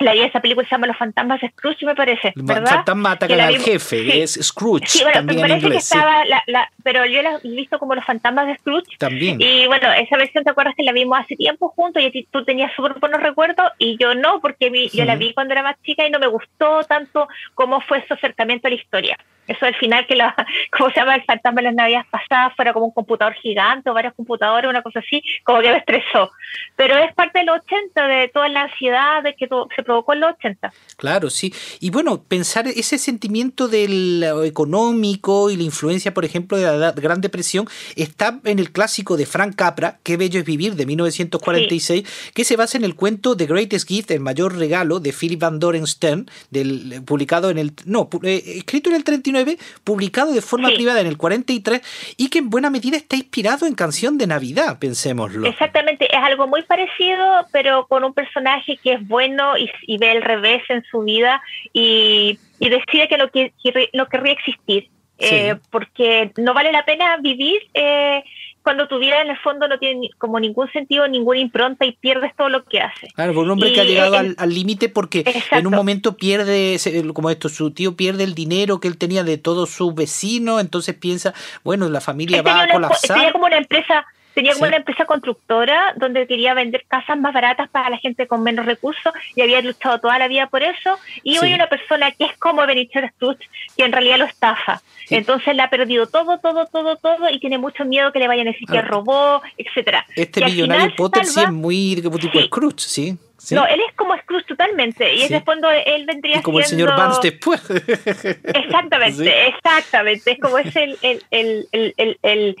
La 0.00 0.12
de 0.12 0.24
esa 0.24 0.40
película 0.40 0.66
se 0.66 0.74
llama 0.74 0.86
Los 0.86 0.96
fantasmas 0.96 1.40
de 1.40 1.48
Scrooge, 1.50 1.84
me 1.84 1.94
parece. 1.94 2.32
¿verdad? 2.36 2.70
Fantasma 2.70 3.12
atacan 3.12 3.40
al 3.40 3.58
jefe, 3.58 4.22
es 4.22 4.38
Scrooge. 4.40 4.86
Sí, 4.86 5.02
bueno, 5.02 5.18
también 5.18 5.40
me 5.40 5.48
parece 5.48 5.70
que 5.70 5.76
estaba, 5.76 6.24
la, 6.24 6.70
pero 6.82 7.04
yo 7.06 7.22
la 7.22 7.40
he 7.42 7.48
visto 7.48 7.78
como 7.78 7.94
Los 7.94 8.04
fantasmas 8.04 8.46
de 8.46 8.56
Scrooge. 8.56 8.96
También. 8.98 9.40
Y 9.40 9.66
bueno, 9.66 9.92
esa 9.92 10.16
versión, 10.16 10.44
¿te 10.44 10.50
acuerdas 10.50 10.74
que 10.76 10.82
la 10.82 10.92
vimos 10.92 11.18
hace 11.18 11.36
tiempo 11.36 11.68
juntos 11.68 12.02
y 12.02 12.26
tú 12.30 12.44
tenías 12.44 12.72
súper 12.74 12.94
buenos 13.00 13.22
recuerdos 13.22 13.66
y 13.78 13.96
yo 13.98 14.14
no, 14.14 14.40
porque 14.40 14.70
yo 14.92 15.04
la 15.04 15.16
vi 15.16 15.34
cuando 15.34 15.52
era 15.52 15.62
más 15.62 15.76
chica 15.82 16.06
y 16.06 16.10
no 16.10 16.18
me 16.18 16.26
gustó 16.26 16.82
tanto 16.84 17.28
cómo 17.54 17.80
fue 17.80 18.04
su 18.06 18.14
acercamiento 18.14 18.68
a 18.68 18.70
la 18.70 18.76
historia. 18.76 19.18
Eso 19.48 19.66
al 19.66 19.74
final 19.74 20.06
que 20.06 20.14
la, 20.14 20.34
¿cómo 20.76 20.90
se 20.90 21.00
llama? 21.00 21.16
El 21.16 21.24
fantasma 21.24 21.60
de 21.60 21.64
las 21.64 21.74
navidades 21.74 22.06
pasadas 22.10 22.54
fuera 22.54 22.72
como 22.72 22.86
un 22.86 22.92
computador 22.92 23.34
gigante 23.34 23.90
o 23.90 23.94
varios 23.94 24.14
computadores, 24.14 24.68
una 24.68 24.82
cosa 24.82 25.00
así, 25.00 25.22
como 25.42 25.60
que 25.60 25.70
me 25.70 25.78
estresó. 25.78 26.30
Pero 26.76 26.96
es 26.96 27.12
parte 27.14 27.40
de 27.40 27.46
los 27.46 27.58
80, 27.60 28.06
de 28.06 28.28
toda 28.28 28.48
la 28.48 28.62
ansiedad 28.62 29.22
de 29.22 29.34
que 29.34 29.48
se 29.74 29.82
provocó 29.82 30.12
en 30.12 30.20
los 30.20 30.32
80. 30.32 30.72
Claro, 30.96 31.30
sí. 31.30 31.52
Y 31.80 31.90
bueno, 31.90 32.22
pensar 32.22 32.66
ese 32.68 32.98
sentimiento 32.98 33.68
del 33.68 34.24
económico 34.44 35.50
y 35.50 35.56
la 35.56 35.62
influencia, 35.62 36.12
por 36.12 36.24
ejemplo, 36.24 36.56
de 36.56 36.78
la 36.78 36.92
Gran 36.92 37.20
Depresión, 37.20 37.66
está 37.96 38.38
en 38.44 38.58
el 38.58 38.70
clásico 38.70 39.16
de 39.16 39.26
Frank 39.26 39.56
Capra, 39.56 39.98
Qué 40.02 40.16
bello 40.16 40.40
es 40.40 40.46
vivir, 40.46 40.74
de 40.74 40.86
1946, 40.86 42.32
que 42.34 42.44
se 42.44 42.56
basa 42.56 42.78
en 42.78 42.84
el 42.84 42.94
cuento 42.94 43.36
The 43.36 43.46
Greatest 43.46 43.88
Gift, 43.88 44.10
el 44.10 44.20
mayor 44.20 44.56
regalo, 44.56 45.00
de 45.00 45.12
Philip 45.12 45.40
Van 45.40 45.58
Doren 45.58 45.86
Stern, 45.86 46.30
del, 46.50 47.02
publicado 47.04 47.50
en 47.50 47.58
el... 47.58 47.72
No, 47.84 48.08
eh, 48.22 48.42
escrito 48.58 48.90
en 48.90 48.96
el 48.96 49.04
39 49.04 49.37
publicado 49.84 50.32
de 50.32 50.40
forma 50.40 50.68
privada 50.68 51.00
en 51.00 51.06
el 51.06 51.16
43 51.16 52.14
y 52.16 52.28
que 52.28 52.38
en 52.38 52.50
buena 52.50 52.70
medida 52.70 52.96
está 52.96 53.16
inspirado 53.16 53.66
en 53.66 53.74
Canción 53.74 54.18
de 54.18 54.26
Navidad, 54.26 54.78
pensémoslo. 54.78 55.46
Exactamente, 55.46 56.06
es 56.06 56.22
algo 56.22 56.46
muy 56.46 56.62
parecido, 56.62 57.46
pero 57.52 57.86
con 57.86 58.04
un 58.04 58.14
personaje 58.14 58.76
que 58.82 58.94
es 58.94 59.06
bueno 59.06 59.54
y, 59.56 59.98
ve 59.98 60.12
el 60.12 60.22
revés 60.22 60.62
en 60.68 60.84
su 60.90 61.00
vida 61.02 61.42
y, 61.72 62.38
decide 62.60 63.08
que 63.08 63.18
lo 63.18 63.30
que 63.30 63.52
no 63.94 64.06
querría 64.06 64.32
existir. 64.32 64.88
Eh, 65.20 65.56
porque 65.70 66.30
no 66.36 66.54
vale 66.54 66.70
la 66.70 66.84
pena 66.84 67.16
vivir 67.16 67.58
eh, 67.74 68.22
cuando 68.62 68.88
tu 68.88 68.98
vida 68.98 69.22
en 69.22 69.30
el 69.30 69.38
fondo 69.38 69.66
no 69.68 69.78
tiene 69.78 70.10
como 70.18 70.38
ningún 70.38 70.70
sentido, 70.72 71.08
ninguna 71.08 71.38
impronta 71.38 71.84
y 71.86 71.92
pierdes 71.92 72.34
todo 72.36 72.48
lo 72.48 72.64
que 72.64 72.80
hace. 72.80 73.08
Claro, 73.14 73.34
por 73.34 73.44
un 73.44 73.52
hombre 73.52 73.72
que 73.72 73.80
ha 73.80 73.84
llegado 73.84 74.16
al 74.16 74.54
límite 74.54 74.88
porque 74.88 75.24
en 75.50 75.66
un 75.66 75.74
momento 75.74 76.16
pierde, 76.16 76.78
como 77.14 77.30
esto, 77.30 77.48
su 77.48 77.70
tío 77.70 77.96
pierde 77.96 78.24
el 78.24 78.34
dinero 78.34 78.80
que 78.80 78.88
él 78.88 78.98
tenía 78.98 79.24
de 79.24 79.38
todos 79.38 79.70
sus 79.70 79.94
vecinos, 79.94 80.60
entonces 80.60 80.94
piensa, 80.94 81.34
bueno, 81.64 81.88
la 81.88 82.00
familia 82.00 82.42
va 82.42 82.62
a 82.62 82.68
colapsar. 82.68 83.16
Tenía 83.16 83.32
como 83.32 83.46
una 83.46 83.58
empresa 83.58 84.06
tenía 84.38 84.52
como 84.52 84.66
una 84.66 84.76
empresa 84.76 85.04
constructora 85.04 85.94
donde 85.96 86.24
quería 86.28 86.54
vender 86.54 86.84
casas 86.86 87.18
más 87.18 87.34
baratas 87.34 87.68
para 87.70 87.90
la 87.90 87.98
gente 87.98 88.28
con 88.28 88.44
menos 88.44 88.66
recursos 88.66 89.12
y 89.34 89.42
había 89.42 89.60
luchado 89.60 89.98
toda 89.98 90.16
la 90.16 90.28
vida 90.28 90.46
por 90.46 90.62
eso. 90.62 90.96
Y 91.24 91.38
hoy 91.38 91.54
una 91.54 91.68
persona 91.68 92.12
que 92.12 92.26
es 92.26 92.36
como 92.38 92.64
Benicio 92.64 93.00
Stutz, 93.08 93.44
que 93.76 93.84
en 93.84 93.90
realidad 93.90 94.18
lo 94.18 94.26
estafa. 94.26 94.80
Entonces 95.10 95.56
le 95.56 95.62
ha 95.62 95.70
perdido 95.70 96.06
todo, 96.06 96.38
todo, 96.38 96.66
todo, 96.66 96.94
todo 96.94 97.28
y 97.30 97.40
tiene 97.40 97.58
mucho 97.58 97.84
miedo 97.84 98.12
que 98.12 98.20
le 98.20 98.28
vayan 98.28 98.46
a 98.46 98.52
decir 98.52 98.68
que 98.68 98.78
ah. 98.78 98.82
robó, 98.82 99.42
etcétera. 99.56 100.06
Este 100.14 100.44
millonario 100.44 100.94
Potter 100.94 101.24
sí 101.24 101.40
es 101.40 101.50
muy 101.50 101.96
tipo 102.20 102.40
Scrooge, 102.40 102.78
¿sí? 102.78 103.18
No, 103.52 103.66
él 103.66 103.80
es 103.88 103.94
como 103.94 104.16
Scrooge 104.18 104.46
totalmente. 104.46 105.14
Y 105.14 105.22
ese 105.22 105.40
fondo 105.40 105.68
él 105.70 106.06
vendría 106.06 106.42
como 106.42 106.58
el 106.58 106.64
señor 106.64 106.90
Barnes 106.90 107.20
después. 107.22 107.60
Exactamente, 108.44 109.48
exactamente. 109.48 110.32
Es 110.32 110.38
como 110.40 110.58
es 110.58 110.74
el, 110.76 110.98
el, 111.02 111.22
el, 111.30 112.18
el, 112.22 112.56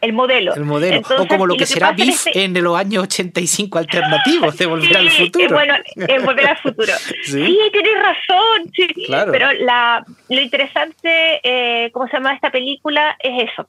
el 0.00 0.12
modelo. 0.12 0.54
El 0.54 0.64
modelo. 0.64 1.02
o 1.18 1.26
como 1.26 1.46
lo 1.46 1.56
que, 1.56 1.66
será 1.66 1.92
BIF 1.92 2.26
este 2.26 2.44
en 2.44 2.62
los 2.62 2.76
años 2.76 3.04
85 3.04 3.78
alternativos 3.78 4.56
de 4.58 4.66
Volver 4.66 4.96
al 4.96 5.10
Futuro. 5.10 5.48
bueno, 5.50 5.74
en 5.96 6.24
Volver 6.24 6.48
al 6.48 6.58
Futuro. 6.58 6.92
sí, 7.24 7.58
tienes 7.72 8.02
razón. 8.02 8.72
Sí. 8.74 8.88
Claro. 9.06 9.32
Pero 9.32 9.52
la, 9.52 10.04
lo 10.28 10.40
interesante, 10.40 11.40
eh, 11.42 11.90
¿cómo 11.92 12.06
se 12.06 12.14
llama 12.14 12.34
esta 12.34 12.50
película? 12.50 13.16
Es 13.18 13.50
eso. 13.50 13.68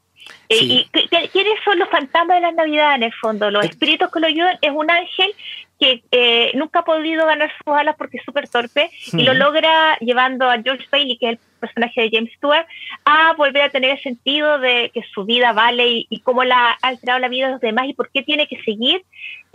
Eh, 0.50 0.56
¿Y 0.62 0.90
quiénes 1.32 1.60
son 1.66 1.80
los 1.80 1.90
fantasmas 1.90 2.38
de 2.38 2.42
la 2.42 2.52
Navidad 2.52 2.96
en 2.96 3.04
el 3.04 3.14
fondo? 3.14 3.52
Los 3.52 3.66
espíritus 3.66 4.10
que 4.12 4.20
lo 4.20 4.28
ayudan 4.28 4.58
es 4.62 4.72
un 4.74 4.90
ángel 4.90 5.34
que 5.80 6.04
eh, 6.12 6.52
nunca 6.56 6.80
ha 6.80 6.86
podido 6.86 7.26
ganar 7.26 7.52
sus 7.58 7.76
alas 7.76 7.96
porque 7.98 8.18
es 8.18 8.24
súper 8.24 8.48
torpe 8.48 8.90
y 9.12 9.24
lo 9.24 9.34
logra 9.34 9.98
llevando 10.00 10.50
a 10.50 10.62
George 10.62 10.86
Bailey, 10.92 11.18
que 11.18 11.32
es 11.32 11.32
el 11.34 11.40
personaje 11.64 12.02
de 12.02 12.10
James 12.12 12.32
Stewart, 12.38 12.66
a 13.06 13.34
volver 13.34 13.64
a 13.64 13.70
tener 13.70 13.92
el 13.92 14.02
sentido 14.02 14.60
de 14.60 14.92
que 14.94 15.02
su 15.14 15.26
vida 15.26 15.54
vale 15.54 15.88
y, 15.90 16.08
y 16.10 16.20
cómo 16.20 16.44
la 16.44 16.72
ha 16.72 16.78
alterado 16.82 17.20
la 17.20 17.30
vida 17.30 17.48
de 17.48 17.54
los 17.54 17.62
demás 17.62 17.88
y 17.88 17.94
por 17.94 18.10
qué 18.12 18.22
tiene 18.22 18.48
que 18.48 18.62
seguir 18.64 19.04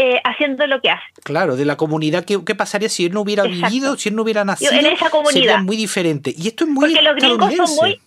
eh, 0.01 0.21
haciendo 0.23 0.65
lo 0.69 0.81
que 0.81 0.91
hace. 0.91 1.03
Claro, 1.25 1.57
de 1.57 1.65
la 1.65 1.77
comunidad, 1.77 2.25
¿qué, 2.25 2.39
qué 2.47 2.55
pasaría 2.55 2.89
si 2.89 3.07
él 3.07 3.13
no 3.13 3.23
hubiera 3.23 3.43
vivido, 3.43 3.97
si 3.97 4.11
él 4.11 4.15
no 4.15 4.23
hubiera 4.23 4.45
nacido? 4.45 4.71
En 4.71 4.87
esa 4.87 5.11
comunidad. 5.11 5.33
Sería 5.33 5.59
muy 5.59 5.77
diferente. 5.77 6.33
Y 6.39 6.47
esto 6.47 6.63
es 6.63 6.71
muy 6.71 6.95
Porque 6.95 7.03
los 7.03 7.17
gringos 7.17 7.57
son 7.57 7.77
muy, 7.77 8.01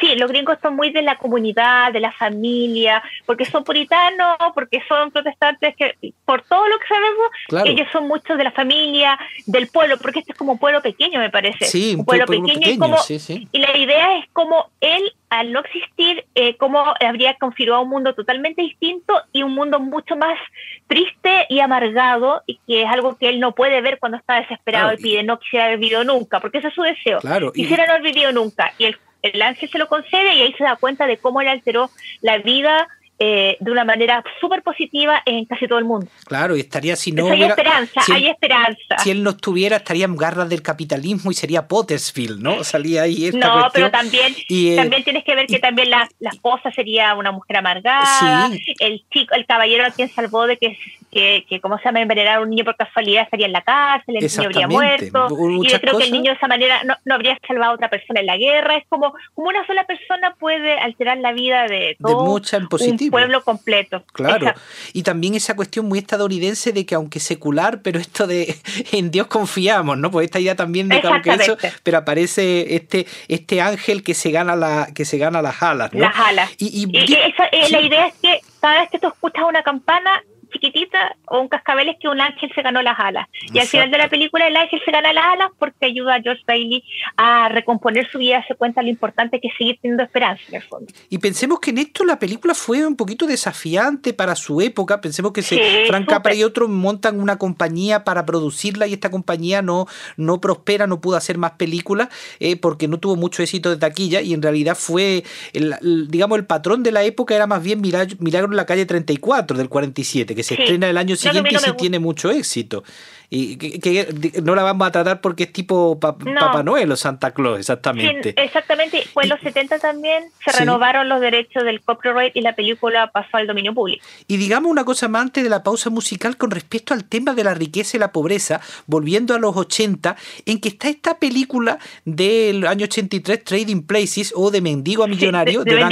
sí, 0.00 0.16
los 0.16 0.30
gringos 0.30 0.56
son 0.62 0.74
muy 0.74 0.90
de 0.90 1.02
la 1.02 1.18
comunidad, 1.18 1.92
de 1.92 2.00
la 2.00 2.12
familia, 2.12 3.02
porque 3.26 3.44
son 3.44 3.62
puritanos, 3.62 4.38
porque 4.54 4.80
son 4.88 5.10
protestantes, 5.10 5.76
que 5.76 5.96
por 6.24 6.40
todo 6.44 6.66
lo 6.66 6.78
que 6.78 6.86
sabemos, 6.86 7.68
ellos 7.68 7.88
son 7.92 8.08
muchos 8.08 8.38
de 8.38 8.44
la 8.44 8.52
familia, 8.52 9.18
del 9.44 9.66
pueblo, 9.66 9.98
porque 9.98 10.20
este 10.20 10.32
es 10.32 10.38
como 10.38 10.52
un 10.52 10.58
pueblo 10.58 10.80
pequeño, 10.80 11.20
me 11.20 11.28
parece. 11.28 11.66
Sí, 11.66 11.94
un 11.94 12.06
pueblo, 12.06 12.24
pequeño, 12.24 12.70
y, 12.70 12.78
como, 12.78 12.96
y 13.28 13.58
la 13.58 13.76
idea 13.76 14.18
es 14.18 14.26
como 14.32 14.70
él 14.80 15.12
al 15.30 15.52
no 15.52 15.60
existir, 15.60 16.24
eh, 16.34 16.56
cómo 16.56 16.82
habría 17.00 17.34
configurado 17.34 17.82
un 17.82 17.90
mundo 17.90 18.14
totalmente 18.14 18.62
distinto 18.62 19.14
y 19.32 19.42
un 19.42 19.54
mundo 19.54 19.78
mucho 19.78 20.16
más 20.16 20.38
triste 20.86 21.46
y 21.50 21.60
amargado, 21.60 22.42
y 22.46 22.58
que 22.66 22.82
es 22.82 22.88
algo 22.88 23.16
que 23.18 23.28
él 23.28 23.40
no 23.40 23.52
puede 23.52 23.80
ver 23.82 23.98
cuando 23.98 24.16
está 24.16 24.36
desesperado 24.36 24.94
y 24.94 24.96
pide, 24.96 25.22
no 25.22 25.38
quisiera 25.38 25.66
haber 25.66 25.78
vivido 25.78 26.04
nunca, 26.04 26.40
porque 26.40 26.58
ese 26.58 26.68
es 26.68 26.74
su 26.74 26.82
deseo. 26.82 27.20
quisiera 27.52 27.86
no 27.86 27.92
haber 27.92 28.12
vivido 28.12 28.32
nunca. 28.32 28.72
Y 28.78 28.86
el, 28.86 28.96
el 29.22 29.42
ángel 29.42 29.68
se 29.68 29.78
lo 29.78 29.88
concede 29.88 30.34
y 30.34 30.42
ahí 30.42 30.54
se 30.54 30.64
da 30.64 30.76
cuenta 30.76 31.06
de 31.06 31.18
cómo 31.18 31.42
le 31.42 31.50
alteró 31.50 31.90
la 32.22 32.38
vida 32.38 32.88
eh, 33.20 33.56
de 33.58 33.70
una 33.72 33.84
manera 33.84 34.22
súper 34.40 34.62
positiva 34.62 35.22
en 35.26 35.44
casi 35.44 35.66
todo 35.66 35.78
el 35.78 35.84
mundo. 35.84 36.06
Claro, 36.24 36.56
y 36.56 36.60
estaría 36.60 36.94
si 36.94 37.10
no. 37.10 37.28
hay 37.28 37.42
esperanza, 37.42 38.00
si 38.02 38.12
hay 38.12 38.26
esperanza. 38.28 38.98
Si 38.98 39.10
él 39.10 39.22
no 39.22 39.30
estuviera, 39.30 39.78
estaría 39.78 40.04
en 40.04 40.16
garras 40.16 40.48
del 40.48 40.62
capitalismo 40.62 41.30
y 41.30 41.34
sería 41.34 41.66
Pottersfield, 41.66 42.40
¿no? 42.40 42.62
Salía 42.62 43.02
ahí 43.02 43.26
esta 43.26 43.38
No, 43.38 43.68
pero 43.72 43.90
también, 43.90 44.34
eh, 44.48 44.76
también 44.76 45.02
tienes 45.02 45.24
que 45.24 45.34
ver 45.34 45.46
que 45.46 45.58
también 45.58 45.90
la, 45.90 46.08
la, 46.20 46.30
esposa 46.30 46.70
sería 46.70 47.14
una 47.14 47.32
mujer 47.32 47.56
amargada. 47.56 48.50
El 48.78 49.04
chico, 49.10 49.34
el 49.34 49.46
caballero 49.46 49.86
a 49.86 49.90
quien 49.90 50.08
salvó 50.08 50.46
de 50.46 50.56
que 50.56 50.78
que, 51.10 51.44
que 51.48 51.60
¿cómo 51.60 51.78
se 51.78 51.84
llama? 51.84 52.00
Envenenar 52.00 52.38
a 52.38 52.40
un 52.40 52.50
niño 52.50 52.64
por 52.64 52.76
casualidad 52.76 53.24
estaría 53.24 53.46
en 53.46 53.52
la 53.52 53.62
cárcel, 53.62 54.16
el 54.16 54.24
niño 54.24 54.42
habría 54.44 54.68
muerto. 54.68 55.28
y 55.62 55.68
yo 55.68 55.80
creo 55.80 55.98
que 55.98 56.04
el 56.04 56.12
niño 56.12 56.32
de 56.32 56.36
esa 56.36 56.48
manera 56.48 56.82
no, 56.84 56.94
no, 57.04 57.14
habría 57.14 57.38
salvado 57.46 57.72
a 57.72 57.74
otra 57.74 57.90
persona 57.90 58.20
en 58.20 58.26
la 58.26 58.36
guerra. 58.36 58.76
Es 58.76 58.84
como, 58.88 59.14
como 59.34 59.48
una 59.48 59.66
sola 59.66 59.84
persona 59.84 60.34
puede 60.38 60.78
alterar 60.78 61.18
la 61.18 61.32
vida 61.32 61.66
de 61.66 61.96
todo 62.00 62.34
un 62.34 63.10
pueblo 63.10 63.42
completo. 63.42 64.02
Claro. 64.12 64.52
Y 64.92 65.02
también 65.02 65.34
esa 65.34 65.56
cuestión 65.56 65.86
muy 65.86 65.98
estadounidense 65.98 66.72
de 66.72 66.86
que 66.86 66.94
aunque 66.94 67.20
secular, 67.20 67.80
pero 67.82 67.98
esto 67.98 68.26
de 68.26 68.56
en 68.92 69.10
Dios 69.10 69.26
confiamos, 69.26 69.98
¿no? 69.98 70.10
Pues 70.10 70.26
esta 70.26 70.40
idea 70.40 70.56
también 70.56 70.88
de 70.88 71.00
que 71.00 71.06
aunque 71.06 71.30
eso, 71.30 71.56
pero 71.82 71.98
aparece 71.98 72.74
este, 72.74 73.06
este 73.28 73.60
ángel 73.60 74.02
que 74.02 74.14
se 74.14 74.30
gana 74.30 74.56
la, 74.56 74.88
que 74.94 75.04
se 75.04 75.18
gana 75.18 75.42
las 75.42 75.62
alas, 75.62 75.92
Las 75.92 76.16
alas. 76.16 76.50
Y, 76.58 76.84
eh, 76.96 77.70
la 77.70 77.80
idea 77.80 78.06
es 78.06 78.14
que 78.20 78.40
cada 78.60 78.80
vez 78.80 78.90
que 78.90 78.98
tú 78.98 79.08
escuchas 79.08 79.44
una 79.48 79.62
campana, 79.62 80.22
chiquitita 80.50 81.16
o 81.26 81.40
un 81.40 81.48
cascabel 81.48 81.88
es 81.88 81.96
que 82.00 82.08
un 82.08 82.20
ángel 82.20 82.50
se 82.54 82.62
ganó 82.62 82.82
las 82.82 82.98
alas. 82.98 83.28
Y 83.52 83.58
al 83.58 83.66
final 83.66 83.90
de 83.90 83.98
la 83.98 84.08
película 84.08 84.46
el 84.46 84.56
ángel 84.56 84.80
se 84.84 84.90
gana 84.90 85.12
las 85.12 85.24
alas 85.24 85.50
porque 85.58 85.86
ayuda 85.86 86.16
a 86.16 86.22
George 86.22 86.42
Bailey 86.46 86.82
a 87.16 87.48
recomponer 87.48 88.08
su 88.10 88.18
vida, 88.18 88.44
se 88.46 88.54
cuenta 88.54 88.82
lo 88.82 88.88
importante 88.88 89.40
que 89.40 89.48
es 89.48 89.54
seguir 89.56 89.78
teniendo 89.80 90.02
esperanza 90.02 90.42
en 90.48 90.54
el 90.56 90.62
fondo. 90.62 90.92
Y 91.08 91.18
pensemos 91.18 91.60
que 91.60 91.70
en 91.70 91.78
esto 91.78 92.04
la 92.04 92.18
película 92.18 92.54
fue 92.54 92.86
un 92.86 92.96
poquito 92.96 93.26
desafiante 93.26 94.12
para 94.12 94.36
su 94.36 94.60
época. 94.60 95.00
Pensemos 95.00 95.32
que 95.32 95.42
se, 95.42 95.86
Frank 95.86 96.08
Capra 96.08 96.34
y 96.34 96.44
otros 96.44 96.68
montan 96.68 97.20
una 97.20 97.38
compañía 97.38 98.04
para 98.04 98.24
producirla 98.26 98.86
y 98.86 98.94
esta 98.94 99.10
compañía 99.10 99.62
no, 99.62 99.86
no 100.16 100.40
prospera, 100.40 100.86
no 100.86 101.00
pudo 101.00 101.16
hacer 101.16 101.38
más 101.38 101.52
películas 101.52 102.08
eh, 102.40 102.56
porque 102.56 102.88
no 102.88 102.98
tuvo 102.98 103.16
mucho 103.16 103.42
éxito 103.42 103.70
de 103.70 103.76
taquilla 103.76 104.20
y 104.20 104.34
en 104.34 104.42
realidad 104.42 104.76
fue, 104.76 105.24
el, 105.52 106.08
digamos, 106.08 106.38
el 106.38 106.46
patrón 106.46 106.82
de 106.82 106.92
la 106.92 107.02
época 107.04 107.34
era 107.34 107.46
más 107.46 107.62
bien 107.62 107.80
Milagro, 107.80 108.16
Milagro 108.20 108.50
en 108.50 108.56
la 108.56 108.66
calle 108.66 108.86
34 108.86 109.56
del 109.56 109.68
47 109.68 110.34
que 110.34 110.42
se 110.48 110.54
estrena 110.54 110.88
el 110.88 110.96
año 110.96 111.16
siguiente 111.16 111.54
y 111.54 111.58
sí 111.58 111.72
tiene 111.76 111.98
mucho 111.98 112.30
éxito 112.30 112.84
y 113.30 113.56
que, 113.56 114.40
no 114.42 114.54
la 114.54 114.62
vamos 114.62 114.88
a 114.88 114.90
tratar 114.90 115.20
porque 115.20 115.44
es 115.44 115.52
tipo 115.52 116.00
Papá 116.00 116.62
Noel 116.62 116.90
o 116.90 116.96
Santa 116.96 117.32
Claus, 117.32 117.58
exactamente. 117.58 118.34
exactamente, 118.42 119.04
fue 119.12 119.24
en 119.24 119.28
los 119.30 119.40
70 119.40 119.78
también, 119.78 120.24
se 120.42 120.52
renovaron 120.52 121.08
los 121.08 121.20
derechos 121.20 121.62
del 121.64 121.82
copyright 121.82 122.34
y 122.34 122.40
la 122.40 122.54
película 122.54 123.10
pasó 123.10 123.36
al 123.36 123.46
dominio 123.46 123.74
público. 123.74 124.04
Y 124.26 124.38
digamos 124.38 124.70
una 124.70 124.84
cosa 124.84 125.08
más 125.08 125.22
antes 125.22 125.44
de 125.44 125.50
la 125.50 125.62
pausa 125.62 125.90
musical 125.90 126.38
con 126.38 126.50
respecto 126.50 126.94
al 126.94 127.04
tema 127.04 127.34
de 127.34 127.44
la 127.44 127.52
riqueza 127.52 127.98
y 127.98 128.00
la 128.00 128.12
pobreza, 128.12 128.62
volviendo 128.86 129.34
a 129.34 129.38
los 129.38 129.54
80, 129.54 130.16
en 130.46 130.60
que 130.60 130.70
está 130.70 130.88
esta 130.88 131.18
película 131.18 131.78
del 132.06 132.66
año 132.66 132.84
83, 132.84 133.44
Trading 133.44 133.82
Places 133.82 134.32
o 134.34 134.50
de 134.50 134.62
Mendigo 134.62 135.04
a 135.04 135.06
Millonario, 135.06 135.64
de, 135.64 135.74
Dan, 135.74 135.90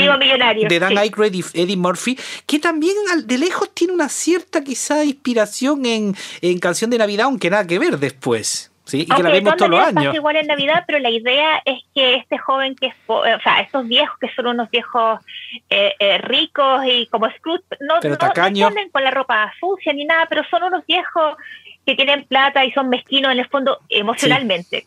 de 0.69 0.79
Dan 0.79 0.97
Aykroyd 0.97 1.35
y 1.35 1.45
Eddie 1.53 1.77
Murphy, 1.77 2.19
que 2.47 2.59
también 2.59 2.95
de 3.25 3.39
lejos 3.39 3.75
tiene 3.75 3.93
una 3.93 4.09
cierta 4.09 4.65
quizá 4.65 5.05
inspiración 5.05 5.85
en, 5.85 6.17
en 6.41 6.59
Canción 6.59 6.91
de 6.91 6.97
Navidad 6.97 7.26
aunque 7.27 7.51
nada 7.51 7.67
que 7.67 7.79
ver 7.79 7.99
después. 7.99 8.73
¿sí? 8.85 9.01
Y 9.01 9.07
que 9.07 9.23
la 9.23 9.31
vemos 9.31 9.57
todos 9.57 9.71
los 9.71 9.81
años. 9.81 10.15
Igual 10.15 10.37
en 10.37 10.47
Navidad, 10.47 10.85
pero 10.87 10.99
la 10.99 11.11
idea 11.11 11.61
es 11.65 11.83
que 11.95 12.15
este 12.15 12.39
joven 12.39 12.75
que 12.77 12.87
es, 12.87 12.95
o 13.07 13.23
sea, 13.43 13.61
estos 13.61 13.87
viejos 13.87 14.17
que 14.19 14.31
son 14.35 14.47
unos 14.47 14.71
viejos 14.71 15.21
eh, 15.69 15.95
eh, 15.99 16.19
ricos 16.19 16.83
y 16.87 17.07
como 17.09 17.29
Scrooge, 17.31 17.65
no, 17.81 18.01
no, 18.01 18.11
no, 18.11 18.91
con 18.93 19.05
la 19.05 19.11
ropa 19.11 19.53
sucia 19.61 19.93
ni 19.93 20.05
nada, 20.05 20.27
pero 20.29 20.43
son 20.51 20.63
unos 20.63 20.87
viejos 20.87 21.37
que 21.85 21.95
tienen 21.95 22.25
plata 22.25 22.65
y 22.65 22.73
son 22.73 22.89
mezquinos 22.89 23.31
en 23.31 23.39
el 23.39 23.49
fondo 23.49 23.79
emocionalmente. 23.89 24.85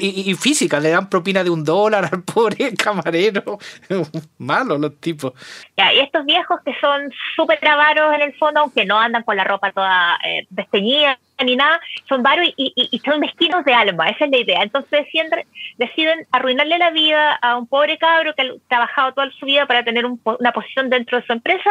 y, 0.00 0.34
física, 0.34 0.80
le 0.80 0.90
dan 0.90 1.08
propina 1.08 1.44
de 1.44 1.50
un 1.50 1.62
dólar 1.62 2.08
al 2.10 2.24
pobre 2.24 2.74
camarero. 2.76 3.58
Malo 4.38 4.76
los 4.76 4.98
tipos. 4.98 5.32
Ya, 5.76 5.92
y 5.92 6.00
estos 6.00 6.26
viejos 6.26 6.60
que 6.64 6.74
son 6.80 7.12
súper 7.36 7.64
avaros 7.66 8.12
en 8.14 8.22
el 8.22 8.34
fondo, 8.34 8.60
aunque 8.60 8.84
no 8.84 8.98
andan 8.98 9.22
con 9.22 9.36
la 9.36 9.44
ropa 9.44 9.70
toda 9.70 10.18
eh, 10.26 10.46
desteñida 10.50 11.20
ni 11.44 11.56
nada, 11.56 11.80
son 12.08 12.22
varos 12.22 12.48
y, 12.56 13.00
son 13.04 13.20
mezquinos 13.20 13.64
de 13.64 13.74
alma, 13.74 14.08
esa 14.08 14.24
es 14.24 14.30
la 14.30 14.38
idea. 14.38 14.62
Entonces 14.62 14.90
deciden, 14.90 15.30
deciden 15.76 16.26
arruinarle 16.32 16.78
la 16.78 16.90
vida 16.90 17.34
a 17.36 17.56
un 17.56 17.66
pobre 17.66 17.98
cabro 17.98 18.34
que 18.34 18.42
ha 18.42 18.52
trabajado 18.68 19.14
toda 19.14 19.30
su 19.32 19.46
vida 19.46 19.66
para 19.66 19.84
tener 19.84 20.04
una 20.06 20.52
posición 20.52 20.90
dentro 20.90 21.20
de 21.20 21.26
su 21.26 21.32
empresa 21.32 21.70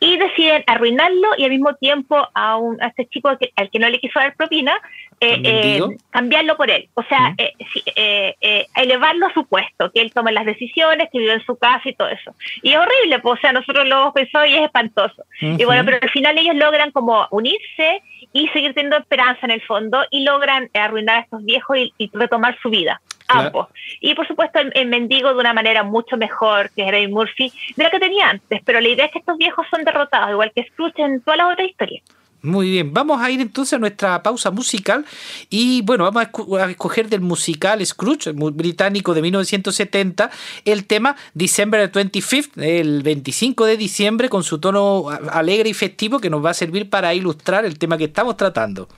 y 0.00 0.16
deciden 0.16 0.64
arruinarlo 0.66 1.28
y 1.36 1.44
al 1.44 1.50
mismo 1.50 1.74
tiempo 1.74 2.28
a, 2.34 2.56
un, 2.56 2.80
a 2.82 2.88
este 2.88 3.06
chico 3.06 3.28
al 3.28 3.70
que 3.70 3.78
no 3.78 3.88
le 3.88 4.00
quiso 4.00 4.18
dar 4.18 4.34
propina, 4.36 4.74
eh, 5.20 5.40
eh, 5.42 5.82
cambiarlo 6.10 6.56
por 6.56 6.70
él. 6.70 6.88
O 6.94 7.02
sea, 7.02 7.34
eh, 7.38 8.66
elevarlo 8.76 9.26
a 9.26 9.34
su 9.34 9.46
puesto, 9.46 9.90
que 9.92 10.00
él 10.00 10.12
tome 10.12 10.32
las 10.32 10.44
decisiones, 10.44 11.08
que 11.12 11.18
vive 11.18 11.34
en 11.34 11.44
su 11.44 11.56
casa 11.56 11.88
y 11.88 11.94
todo 11.94 12.08
eso. 12.08 12.34
Y 12.62 12.72
es 12.72 12.78
horrible, 12.78 13.18
pues, 13.20 13.38
o 13.38 13.40
sea, 13.40 13.52
nosotros 13.52 13.86
lo 13.86 14.00
hemos 14.00 14.14
pensado 14.14 14.46
y 14.46 14.54
es 14.54 14.62
espantoso. 14.62 15.24
Y 15.40 15.64
bueno, 15.64 15.84
pero 15.84 15.98
al 16.00 16.10
final 16.10 16.38
ellos 16.38 16.56
logran 16.56 16.90
como 16.92 17.26
unirse 17.30 18.02
y 18.32 18.48
seguir 18.48 18.74
teniendo 18.74 18.96
esperanza 18.96 19.40
en 19.42 19.50
el 19.50 19.62
fondo 19.62 20.04
y 20.10 20.24
logran 20.24 20.70
arruinar 20.74 21.16
a 21.16 21.20
estos 21.20 21.44
viejos 21.44 21.76
y, 21.76 22.10
retomar 22.12 22.58
su 22.60 22.70
vida. 22.70 23.00
Ambos. 23.28 23.68
Y 24.00 24.14
por 24.14 24.26
supuesto 24.26 24.58
el, 24.58 24.88
mendigo 24.88 25.28
de 25.28 25.40
una 25.40 25.52
manera 25.52 25.82
mucho 25.82 26.16
mejor 26.16 26.70
que 26.70 26.90
Ray 26.90 27.08
Murphy 27.08 27.52
de 27.76 27.84
la 27.84 27.90
que 27.90 28.00
tenía 28.00 28.30
antes, 28.30 28.62
pero 28.64 28.80
la 28.80 28.88
idea 28.88 29.04
es 29.04 29.12
que 29.12 29.18
estos 29.18 29.36
viejos 29.36 29.66
son 29.70 29.84
derrotados, 29.84 30.30
igual 30.30 30.50
que 30.54 30.64
Scrooge 30.64 31.02
en 31.02 31.20
todas 31.20 31.36
las 31.36 31.52
otras 31.52 31.68
historias. 31.68 32.02
Muy 32.40 32.70
bien, 32.70 32.94
vamos 32.94 33.20
a 33.20 33.32
ir 33.32 33.40
entonces 33.40 33.72
a 33.72 33.78
nuestra 33.78 34.22
pausa 34.22 34.52
musical 34.52 35.04
y 35.50 35.82
bueno, 35.82 36.04
vamos 36.04 36.22
a, 36.22 36.70
escoger 36.70 37.08
del 37.08 37.20
musical 37.20 37.84
Scrooge, 37.84 38.30
británico 38.32 39.12
de 39.12 39.22
1970, 39.22 40.30
el 40.64 40.86
tema 40.86 41.16
December 41.34 41.90
25 41.90 42.60
el 42.60 43.02
25 43.02 43.64
de 43.64 43.76
diciembre, 43.76 44.28
con 44.28 44.44
su 44.44 44.60
tono 44.60 45.08
alegre 45.08 45.70
y 45.70 45.74
festivo 45.74 46.20
que 46.20 46.30
nos 46.30 46.44
va 46.44 46.50
a 46.50 46.54
servir 46.54 46.88
para 46.88 47.12
ilustrar 47.12 47.64
el 47.64 47.76
tema 47.76 47.98
que 47.98 48.04
estamos 48.04 48.36
tratando. 48.36 48.88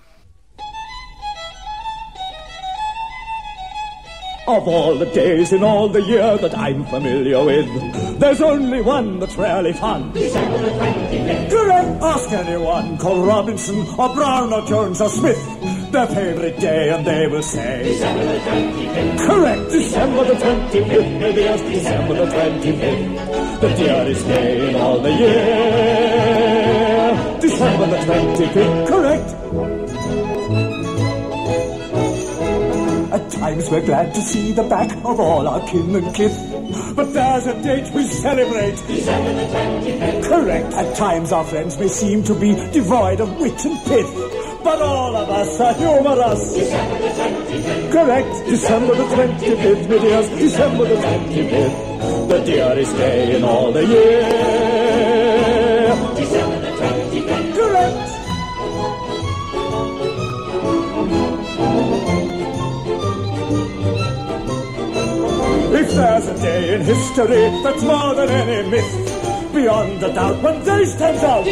Of 4.51 4.67
all 4.67 4.97
the 4.97 5.07
days 5.07 5.53
in 5.53 5.63
all 5.63 5.89
the 5.89 6.03
year 6.03 6.37
that 6.39 6.59
I'm 6.59 6.85
familiar 6.87 7.45
with, 7.45 8.19
there's 8.19 8.41
only 8.41 8.81
one 8.83 9.21
that's 9.21 9.37
really 9.37 9.73
fun. 9.73 10.11
December 10.11 10.59
the 10.59 10.71
25th. 10.71 11.51
Correct. 11.51 12.03
Ask 12.03 12.33
anyone, 12.33 12.99
call 12.99 13.25
Robinson 13.25 13.87
or 13.97 14.13
Brown 14.13 14.53
or 14.53 14.63
Jones 14.67 15.01
or 15.01 15.09
Smith, 15.09 15.93
their 15.93 16.09
favorite 16.09 16.59
day, 16.59 16.91
and 16.91 17.07
they 17.07 17.29
will 17.29 17.45
say 17.45 17.85
December 17.85 18.25
the 18.25 18.41
25th. 18.41 19.27
Correct. 19.27 19.71
December 19.71 20.25
the 20.25 20.35
25th. 20.35 21.21
Maybe 21.21 21.43
it's 21.43 21.63
December 21.63 22.15
the 22.15 22.27
25th. 22.27 23.61
the 23.61 23.69
dearest 23.69 24.27
day 24.27 24.69
in 24.69 24.75
all 24.81 24.99
the 24.99 25.13
year. 25.13 26.41
December 27.41 27.87
the 27.87 27.99
25th, 27.99 28.89
correct. 28.89 29.80
Times 33.41 33.71
we're 33.71 33.87
glad 33.87 34.15
to 34.15 34.21
see 34.21 34.53
the 34.53 34.63
back 34.65 34.93
of 35.03 35.19
all 35.19 35.49
our 35.49 35.67
kin 35.67 35.97
and 35.97 36.15
kith. 36.15 36.39
But 36.95 37.15
there's 37.15 37.47
a 37.47 37.63
date 37.63 37.91
we 37.95 38.05
celebrate. 38.05 38.77
December 38.87 39.33
the 39.33 39.47
25th. 39.47 40.29
Correct. 40.29 40.73
At 40.75 40.97
times 40.97 41.33
our 41.33 41.45
friends 41.45 41.79
may 41.79 41.89
seem 41.89 42.23
to 42.25 42.35
be 42.35 42.53
devoid 42.71 43.21
of 43.21 43.35
wit 43.41 43.65
and 43.65 43.79
pith. 43.87 44.11
But 44.63 44.83
all 44.83 45.17
of 45.17 45.31
us 45.31 45.59
are 45.59 45.73
humorous. 45.73 46.55
December 46.55 46.99
the 46.99 47.09
25th. 47.09 47.93
Correct. 47.93 48.33
December 48.47 48.95
the 48.95 49.05
25th, 49.05 49.89
my 49.89 49.99
dears. 49.99 50.29
December 50.29 50.85
the 50.85 50.97
25th. 50.97 52.29
The 52.29 52.45
dearest 52.45 52.97
day 52.97 53.37
in 53.37 53.45
all 53.45 53.73
the 53.73 53.87
year. 53.87 54.80
There's 65.95 66.27
a 66.29 66.35
day 66.41 66.75
in 66.75 66.83
history 66.83 67.51
that's 67.63 67.83
more 67.83 68.15
than 68.15 68.29
any 68.29 68.69
myth, 68.71 69.53
beyond 69.53 70.03
a 70.03 70.13
doubt 70.13 70.43
when 70.43 70.65
day 70.65 70.85
stands 70.85 71.23
out. 71.23 71.45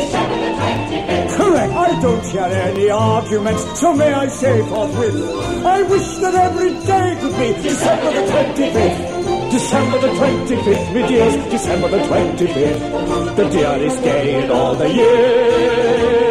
Correct, 1.38 1.73
I 1.73 2.00
don't 2.00 2.25
hear 2.26 2.42
any 2.42 2.90
arguments, 2.90 3.80
so 3.80 3.95
may 3.95 4.12
I 4.12 4.28
say 4.28 4.62
forthwith, 4.68 5.16
I 5.64 5.83
wish 5.83 6.16
that 6.18 6.35
every 6.35 6.71
day 6.87 7.16
could 7.21 7.37
be 7.37 7.52
December 7.62 8.12
the 8.12 8.26
25th. 8.33 9.18
December 9.50 9.99
the 10.00 10.09
25th, 10.09 10.95
my 10.95 11.07
dears, 11.09 11.37
December 11.50 11.88
the 11.88 11.99
25th, 11.99 13.37
the 13.37 13.49
dearest 13.49 14.02
day 14.02 14.45
in 14.45 14.50
all 14.50 14.75
the 14.75 14.88
year. 14.88 16.28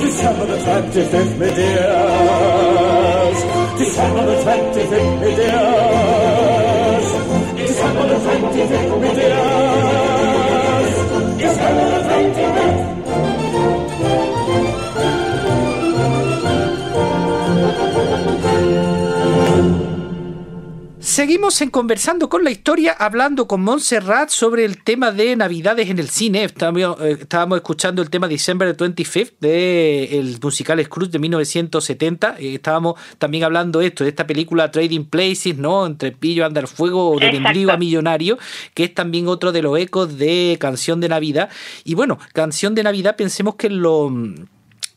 December 0.00 0.46
the 0.46 0.56
25th, 0.56 1.38
my 1.38 1.50
dears. 1.54 3.38
December 3.78 4.24
the 4.26 4.36
25th, 4.42 5.20
my 5.20 5.34
dears. 5.34 6.23
December 7.94 8.08
the 8.08 8.18
25th, 8.26 9.00
my 9.00 9.14
dears. 9.14 10.94
December 11.38 11.86
the 11.90 13.03
Seguimos 21.14 21.60
en 21.60 21.70
conversando 21.70 22.28
con 22.28 22.42
la 22.42 22.50
historia, 22.50 22.90
hablando 22.90 23.46
con 23.46 23.62
Montserrat 23.62 24.30
sobre 24.30 24.64
el 24.64 24.82
tema 24.82 25.12
de 25.12 25.36
Navidades 25.36 25.88
en 25.88 26.00
el 26.00 26.08
cine. 26.08 26.42
Estábamos, 26.42 27.00
eh, 27.00 27.18
estábamos 27.20 27.58
escuchando 27.58 28.02
el 28.02 28.10
tema 28.10 28.26
December 28.26 28.76
25 28.76 29.36
del 29.38 30.36
musical 30.42 30.84
Scrooge 30.84 31.12
de 31.12 31.20
1970. 31.20 32.34
Eh, 32.40 32.54
estábamos 32.56 32.98
también 33.18 33.44
hablando 33.44 33.80
esto, 33.80 34.02
de 34.02 34.10
esta 34.10 34.26
película 34.26 34.72
Trading 34.72 35.04
Places, 35.04 35.56
¿no? 35.56 35.86
Entre 35.86 36.10
Pillo 36.10 36.44
Andar 36.44 36.66
Fuego 36.66 37.10
o 37.10 37.20
de 37.20 37.26
Exacto. 37.26 37.44
Vendrigo 37.44 37.70
a 37.70 37.76
Millonario, 37.76 38.36
que 38.74 38.82
es 38.82 38.92
también 38.92 39.28
otro 39.28 39.52
de 39.52 39.62
los 39.62 39.78
ecos 39.78 40.18
de 40.18 40.56
Canción 40.58 40.98
de 40.98 41.10
Navidad. 41.10 41.48
Y 41.84 41.94
bueno, 41.94 42.18
Canción 42.32 42.74
de 42.74 42.82
Navidad, 42.82 43.14
pensemos 43.14 43.54
que 43.54 43.70
lo 43.70 44.10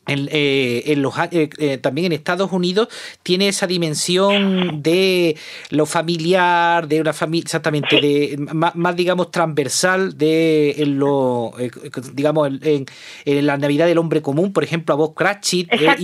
en, 0.08 0.28
eh, 0.32 0.82
en 0.86 1.02
los, 1.02 1.14
eh, 1.30 1.48
eh, 1.58 1.78
también 1.78 2.06
en 2.06 2.12
Estados 2.12 2.50
Unidos 2.52 2.88
tiene 3.22 3.48
esa 3.48 3.66
dimensión 3.66 4.82
de 4.82 5.36
lo 5.70 5.86
familiar, 5.86 6.88
de 6.88 7.00
una 7.00 7.12
familia, 7.12 7.42
exactamente, 7.44 8.00
de 8.00 8.36
más, 8.54 8.74
más, 8.74 8.96
digamos 8.96 9.30
transversal 9.30 10.16
de 10.16 10.70
en 10.78 10.98
lo 10.98 11.52
eh, 11.58 11.70
digamos 12.14 12.48
en, 12.48 12.86
en- 13.24 13.46
la 13.46 13.56
Navidad 13.56 13.86
del 13.86 13.98
hombre 13.98 14.22
común, 14.22 14.52
por 14.52 14.64
ejemplo, 14.64 14.94
a 14.94 14.96
Bob 14.96 15.14
Cratchit 15.14 15.72
eh, 15.72 15.76
y 15.98 16.02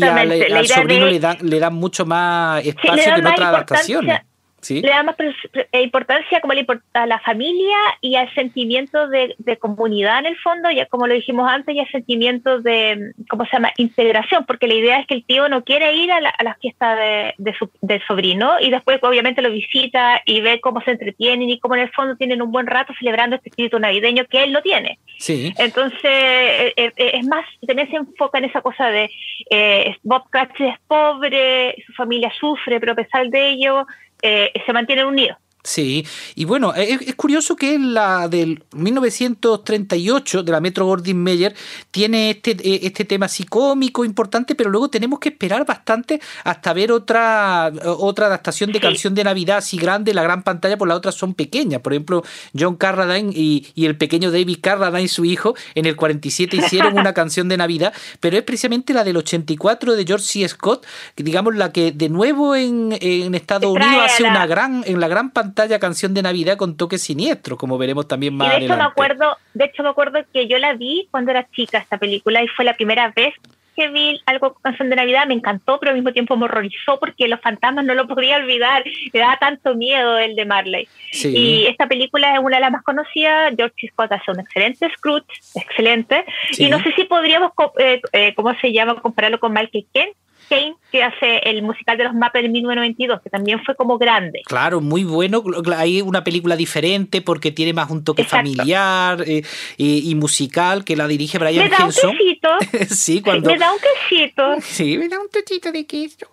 al, 0.52 0.66
sobrino 0.68 1.06
de- 1.06 1.12
le 1.12 1.20
dan 1.20 1.38
le 1.42 1.58
dan 1.58 1.74
mucho 1.74 2.06
más 2.06 2.64
espacio 2.64 3.04
que 3.14 3.20
en 3.20 3.26
otras 3.26 3.48
adaptaciones. 3.48 4.20
¿Sí? 4.64 4.80
le 4.80 4.88
da 4.88 5.02
más 5.02 5.16
eh, 5.18 5.82
importancia 5.82 6.40
como 6.40 6.52
le 6.52 6.60
importa 6.60 7.02
a 7.02 7.06
la 7.06 7.20
familia 7.20 7.76
y 8.00 8.16
al 8.16 8.32
sentimiento 8.34 9.08
de, 9.08 9.34
de 9.38 9.56
comunidad 9.56 10.20
en 10.20 10.26
el 10.26 10.38
fondo, 10.38 10.70
ya 10.70 10.86
como 10.86 11.06
lo 11.06 11.14
dijimos 11.14 11.50
antes, 11.50 11.74
y 11.74 11.80
al 11.80 11.90
sentimiento 11.90 12.60
de, 12.60 13.12
¿cómo 13.28 13.44
se 13.44 13.52
llama?, 13.52 13.72
integración, 13.76 14.44
porque 14.46 14.66
la 14.66 14.74
idea 14.74 15.00
es 15.00 15.06
que 15.06 15.14
el 15.14 15.24
tío 15.24 15.48
no 15.48 15.64
quiere 15.64 15.94
ir 15.94 16.10
a 16.12 16.20
la, 16.20 16.30
a 16.30 16.42
la 16.42 16.54
fiesta 16.56 16.96
de, 16.96 17.34
de 17.38 17.54
su, 17.54 17.70
del 17.80 18.02
sobrino 18.06 18.54
y 18.60 18.70
después 18.70 18.98
obviamente 19.02 19.42
lo 19.42 19.50
visita 19.50 20.22
y 20.24 20.40
ve 20.40 20.60
cómo 20.60 20.80
se 20.82 20.92
entretienen 20.92 21.50
y 21.50 21.58
cómo 21.58 21.76
en 21.76 21.82
el 21.82 21.90
fondo 21.90 22.16
tienen 22.16 22.42
un 22.42 22.50
buen 22.50 22.66
rato 22.66 22.92
celebrando 22.98 23.36
este 23.36 23.50
espíritu 23.50 23.78
navideño 23.78 24.24
que 24.26 24.44
él 24.44 24.52
no 24.52 24.62
tiene. 24.62 24.98
Sí. 25.18 25.52
Entonces, 25.58 26.02
eh, 26.04 26.74
eh, 26.76 26.92
es 26.96 27.26
más, 27.26 27.44
también 27.66 27.90
se 27.90 27.96
enfoca 27.96 28.38
en 28.38 28.44
esa 28.44 28.60
cosa 28.60 28.88
de 28.88 29.10
eh, 29.50 29.96
Bob 30.02 30.28
Cratchit 30.30 30.66
es 30.66 30.78
pobre, 30.86 31.76
su 31.86 31.92
familia 31.92 32.32
sufre, 32.38 32.80
pero 32.80 32.92
a 32.92 32.96
pesar 32.96 33.28
de 33.28 33.50
ello, 33.50 33.86
eh, 34.24 34.52
se 34.64 34.72
mantienen 34.72 35.06
unidos. 35.06 35.36
Sí, 35.66 36.06
y 36.34 36.44
bueno, 36.44 36.74
es, 36.74 37.00
es 37.00 37.14
curioso 37.14 37.56
que 37.56 37.78
la 37.78 38.28
del 38.28 38.62
1938 38.72 40.42
de 40.42 40.52
la 40.52 40.60
Metro 40.60 40.84
Goldwyn 40.84 41.22
Mayer 41.22 41.54
tiene 41.90 42.30
este, 42.30 42.50
eh, 42.50 42.80
este 42.82 43.06
tema 43.06 43.26
así 43.26 43.44
cómico 43.44 44.04
importante, 44.04 44.54
pero 44.54 44.68
luego 44.68 44.88
tenemos 44.90 45.18
que 45.20 45.30
esperar 45.30 45.64
bastante 45.64 46.20
hasta 46.44 46.72
ver 46.74 46.92
otra 46.92 47.72
otra 47.84 48.26
adaptación 48.26 48.72
de 48.72 48.78
Sí. 48.78 48.82
canción 48.82 49.14
de 49.14 49.24
Navidad 49.24 49.56
así 49.58 49.78
grande 49.78 50.12
la 50.12 50.22
gran 50.22 50.42
pantalla, 50.42 50.76
por 50.76 50.86
las 50.86 50.98
otras 50.98 51.14
son 51.14 51.32
pequeñas. 51.32 51.80
Por 51.80 51.94
ejemplo, 51.94 52.22
John 52.58 52.76
Carradine 52.76 53.32
y, 53.34 53.66
y 53.74 53.86
el 53.86 53.96
pequeño 53.96 54.30
David 54.30 54.58
Carradine, 54.60 55.08
su 55.08 55.24
hijo, 55.24 55.54
en 55.74 55.86
el 55.86 55.96
47 55.96 56.58
hicieron 56.58 56.98
una 56.98 57.14
canción 57.14 57.48
de 57.48 57.56
Navidad, 57.56 57.94
pero 58.20 58.36
es 58.36 58.42
precisamente 58.42 58.92
la 58.92 59.02
del 59.02 59.16
84 59.16 59.96
de 59.96 60.04
George 60.04 60.26
C. 60.26 60.46
Scott, 60.46 60.84
digamos 61.16 61.54
la 61.56 61.72
que 61.72 61.90
de 61.92 62.10
nuevo 62.10 62.54
en, 62.54 62.96
en 63.00 63.34
Estados 63.34 63.70
Unidos 63.70 64.04
hace 64.04 64.24
la- 64.24 64.28
una 64.30 64.46
gran 64.46 64.82
en 64.86 65.00
la 65.00 65.08
gran 65.08 65.30
pantalla 65.30 65.53
canción 65.80 66.14
de 66.14 66.22
Navidad 66.22 66.56
con 66.56 66.76
toques 66.76 67.02
siniestros, 67.02 67.58
como 67.58 67.78
veremos 67.78 68.08
también 68.08 68.34
más 68.34 68.56
y 68.56 68.60
de 68.60 68.66
hecho 68.66 68.76
me 68.76 68.84
acuerdo, 68.84 69.36
de 69.54 69.64
hecho 69.64 69.82
me 69.82 69.88
acuerdo 69.88 70.20
que 70.32 70.46
yo 70.48 70.58
la 70.58 70.74
vi 70.74 71.08
cuando 71.10 71.30
era 71.30 71.48
chica 71.50 71.78
esta 71.78 71.98
película 71.98 72.42
y 72.42 72.48
fue 72.48 72.64
la 72.64 72.74
primera 72.74 73.12
vez 73.14 73.34
que 73.74 73.88
vi 73.88 74.20
algo 74.26 74.52
con 74.52 74.62
canción 74.62 74.90
de 74.90 74.96
Navidad, 74.96 75.26
me 75.26 75.34
encantó, 75.34 75.78
pero 75.78 75.90
al 75.90 75.96
mismo 75.96 76.12
tiempo 76.12 76.36
me 76.36 76.44
horrorizó 76.44 76.98
porque 76.98 77.28
los 77.28 77.40
fantasmas 77.40 77.84
no 77.84 77.94
lo 77.94 78.06
podía 78.06 78.36
olvidar, 78.36 78.84
me 79.12 79.20
daba 79.20 79.36
tanto 79.36 79.74
miedo 79.74 80.18
el 80.18 80.36
de 80.36 80.44
Marley. 80.44 80.88
Sí. 81.12 81.36
Y 81.36 81.66
esta 81.66 81.86
película 81.86 82.34
es 82.34 82.40
una 82.40 82.56
de 82.56 82.60
las 82.60 82.72
más 82.72 82.82
conocidas. 82.82 83.52
George. 83.56 83.88
Scott 83.88 84.12
hace 84.12 84.30
un 84.30 84.40
excelente 84.40 84.88
Scrooge, 84.96 85.26
excelente. 85.56 86.24
Sí. 86.52 86.64
Y 86.64 86.70
no 86.70 86.80
sé 86.82 86.92
si 86.92 87.04
podríamos, 87.04 87.52
eh, 87.78 88.00
eh, 88.12 88.32
¿cómo 88.34 88.54
se 88.60 88.72
llama? 88.72 89.00
Compararlo 89.00 89.40
con 89.40 89.52
Michael 89.52 89.86
Caine, 89.92 90.14
Caine, 90.48 90.76
que 90.92 91.02
hace 91.02 91.38
el 91.44 91.62
musical 91.62 91.96
de 91.98 92.04
los 92.04 92.14
Muppets 92.14 92.44
en 92.44 92.52
1992, 92.52 93.20
que 93.22 93.30
también 93.30 93.62
fue 93.64 93.74
como 93.76 93.98
grande. 93.98 94.42
Claro, 94.46 94.80
muy 94.80 95.04
bueno. 95.04 95.42
Hay 95.76 96.00
una 96.02 96.22
película 96.24 96.56
diferente 96.56 97.20
porque 97.22 97.50
tiene 97.50 97.72
más 97.72 97.90
un 97.90 98.04
toque 98.04 98.22
Exacto. 98.22 98.46
familiar 98.46 99.22
eh, 99.26 99.42
y, 99.76 100.10
y 100.10 100.14
musical 100.14 100.84
que 100.84 100.96
la 100.96 101.06
dirige 101.08 101.38
Brian 101.38 101.64
Me 101.64 101.70
da 101.70 101.78
un 101.78 101.84
Henson. 101.84 102.16
quesito. 102.16 102.48
sí, 102.94 103.20
cuando. 103.22 103.50
Me 103.50 103.58
da 103.58 103.72
un 103.72 103.78
quesito. 103.78 104.42
Sí, 104.60 104.98
me 104.98 105.08
da 105.08 105.18
un 105.20 105.28
tochito 105.28 105.72
de 105.72 105.86
queso. 105.86 106.26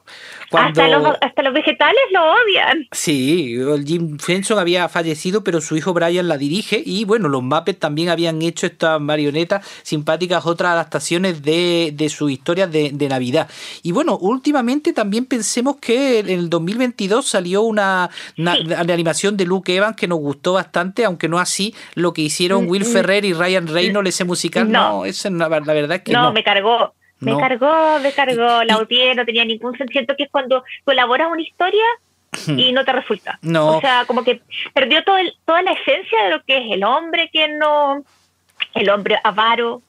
Cuando... 0.52 0.82
Hasta, 0.84 0.98
los, 1.00 1.18
hasta 1.22 1.42
los 1.44 1.54
vegetales 1.54 2.02
lo 2.14 2.22
odian. 2.34 2.88
Sí, 2.92 3.58
Jim 3.86 4.18
Henson 4.28 4.60
había 4.60 4.88
fallecido, 4.90 5.44
pero 5.44 5.62
su 5.62 5.76
hijo 5.78 5.94
Brian 5.94 6.28
la 6.28 6.38
dirige. 6.38 6.84
Y 6.86 7.06
bueno, 7.06 7.30
los 7.30 7.42
Muppets 7.42 7.80
también 7.80 8.10
habían 8.10 8.42
hecho 8.42 8.66
estas 8.68 9.00
marionetas 9.02 9.66
simpáticas, 9.84 10.46
otras 10.46 10.74
adaptaciones 10.74 11.42
de, 11.42 11.92
de 11.96 12.10
sus 12.10 12.30
historias 12.32 12.72
de, 12.72 12.92
de 12.94 13.08
Navidad. 13.10 13.50
Y 13.82 13.94
bueno, 13.94 14.18
últimamente 14.18 14.94
también 14.94 15.26
pensemos 15.26 15.78
que 15.78 16.20
en 16.20 16.30
el 16.30 16.50
2022 16.50 17.26
salió 17.26 17.62
una, 17.64 18.10
una 18.38 18.56
Sí. 18.58 18.64
una 18.66 18.94
animación 18.94 19.38
de 19.38 19.46
Luke 19.46 19.74
Evans 19.74 19.96
que 19.96 20.08
nos 20.08 20.20
gustó 20.20 20.54
bastante, 20.54 21.06
aunque 21.06 21.30
no 21.30 21.40
así 21.40 21.74
lo 21.96 22.12
que 22.14 22.22
hicieron 22.24 22.68
Will 22.70 22.84
Mm, 22.84 22.92
Ferrer 22.92 23.24
y 23.26 23.34
Ryan 23.34 23.68
Reynolds, 23.68 24.10
ese 24.10 24.26
musical. 24.26 24.70
No, 24.72 25.04
No. 25.30 25.50
la 25.50 25.74
verdad 25.74 25.98
es 25.98 26.02
que 26.04 26.12
No, 26.12 26.24
no. 26.24 26.34
me 26.34 26.44
cargó. 26.44 26.94
Me 27.22 27.32
No. 27.32 27.40
cargó, 27.40 28.00
me 28.00 28.12
cargó. 28.12 28.64
La 28.64 28.78
odié, 28.78 29.16
no 29.16 29.24
tenía 29.26 29.46
ningún 29.46 29.78
sentido. 29.78 30.00
Siento 30.00 30.16
que 30.18 30.24
es 30.24 30.30
cuando 30.32 30.64
tú 30.86 30.92
elaboras 30.92 31.30
una 31.32 31.42
historia 31.42 31.84
y 32.48 32.72
no 32.74 32.84
te 32.84 32.92
resulta. 32.92 33.40
No. 33.42 33.78
O 33.78 33.82
sea, 33.82 34.06
como 34.06 34.24
que 34.24 34.42
perdió 34.74 35.04
todo 35.04 35.18
el- 35.18 35.34
toda 35.46 35.62
la 35.62 35.72
esencia 35.72 36.24
de 36.24 36.30
lo 36.32 36.44
que 36.44 36.58
es 36.58 36.72
el 36.72 36.84
hombre 36.84 37.30
que 37.32 37.48
no. 37.48 38.04
El 38.74 38.90
hombre 38.90 39.18
avaro. 39.24 39.82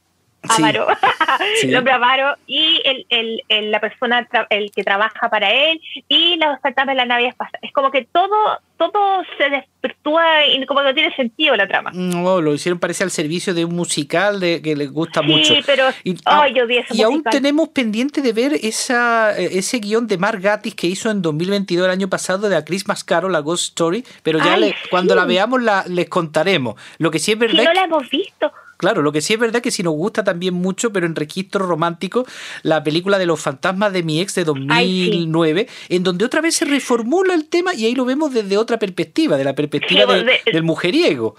Sí. 0.42 0.62
Avaro. 0.62 0.88
el 1.62 1.76
hombre 1.76 1.92
avaro 1.92 2.36
y 2.46 2.82
el, 2.84 3.06
el, 3.08 3.42
el, 3.48 3.70
la 3.70 3.80
persona, 3.80 4.28
el 4.50 4.72
que 4.72 4.82
trabaja 4.82 5.28
para 5.30 5.50
él 5.50 5.80
y 6.08 6.36
los 6.36 6.60
fantasmas 6.60 6.94
de 6.94 6.98
la 6.98 7.06
nave 7.06 7.28
espacial. 7.28 7.60
Es 7.62 7.72
como 7.72 7.90
que 7.90 8.04
todo 8.04 8.60
todo 8.90 9.22
se 9.38 9.44
desvirtúa 9.44 10.46
y 10.46 10.64
como 10.66 10.80
que 10.80 10.86
no 10.86 10.94
tiene 10.94 11.14
sentido 11.14 11.54
la 11.56 11.68
trama. 11.68 11.90
No, 11.94 12.40
lo 12.40 12.54
hicieron 12.54 12.78
parece 12.78 13.04
al 13.04 13.10
servicio 13.10 13.54
de 13.54 13.64
un 13.64 13.74
musical 13.74 14.40
de, 14.40 14.60
que 14.60 14.74
les 14.74 14.90
gusta 14.90 15.22
mucho. 15.22 15.54
Sí, 15.54 15.60
pero 15.64 15.84
y, 16.02 16.14
yo 16.14 16.64
y 16.90 17.02
aún 17.02 17.22
tenemos 17.22 17.68
pendiente 17.68 18.22
de 18.22 18.32
ver 18.32 18.54
esa, 18.62 19.36
ese 19.38 19.78
guion 19.78 20.06
de 20.06 20.18
Mark 20.18 20.40
Gatiss 20.40 20.74
que 20.74 20.86
hizo 20.86 21.10
en 21.10 21.22
2022 21.22 21.86
el 21.86 21.90
año 21.92 22.08
pasado 22.08 22.48
de 22.48 22.56
A 22.56 22.64
Christmas 22.64 23.04
Carol, 23.04 23.32
la 23.32 23.40
Ghost 23.40 23.64
Story, 23.64 24.04
pero 24.22 24.38
ya 24.38 24.56
le, 24.56 24.74
cuando 24.90 25.14
la 25.14 25.24
veamos 25.24 25.62
la, 25.62 25.84
les 25.86 26.08
contaremos. 26.08 26.74
Lo 26.98 27.10
que 27.10 27.18
sí 27.18 27.32
es 27.32 27.38
verdad. 27.38 27.64
no 27.64 27.72
la 27.72 27.84
hemos 27.84 28.08
visto. 28.10 28.52
Claro, 28.82 29.00
lo 29.02 29.12
que 29.12 29.20
sí 29.20 29.32
es 29.32 29.38
verdad 29.38 29.62
que 29.62 29.70
si 29.70 29.84
nos 29.84 29.94
gusta 29.94 30.24
también 30.24 30.54
mucho, 30.54 30.92
pero 30.92 31.06
en 31.06 31.14
registro 31.14 31.64
romántico, 31.68 32.26
la 32.64 32.82
película 32.82 33.16
de 33.16 33.26
los 33.26 33.40
fantasmas 33.40 33.92
de 33.92 34.02
mi 34.02 34.20
ex 34.20 34.34
de 34.34 34.42
2009, 34.42 35.68
en 35.88 36.02
donde 36.02 36.24
otra 36.24 36.40
vez 36.40 36.56
se 36.56 36.64
reformula 36.64 37.32
el 37.32 37.44
tema 37.44 37.72
y 37.74 37.86
ahí 37.86 37.94
lo 37.94 38.04
vemos 38.04 38.34
desde 38.34 38.56
otra 38.56 38.80
perspectiva, 38.80 39.36
de 39.36 39.44
la 39.44 39.54
perspectiva 39.54 40.04
del 40.16 40.62
mujeriego. 40.64 41.36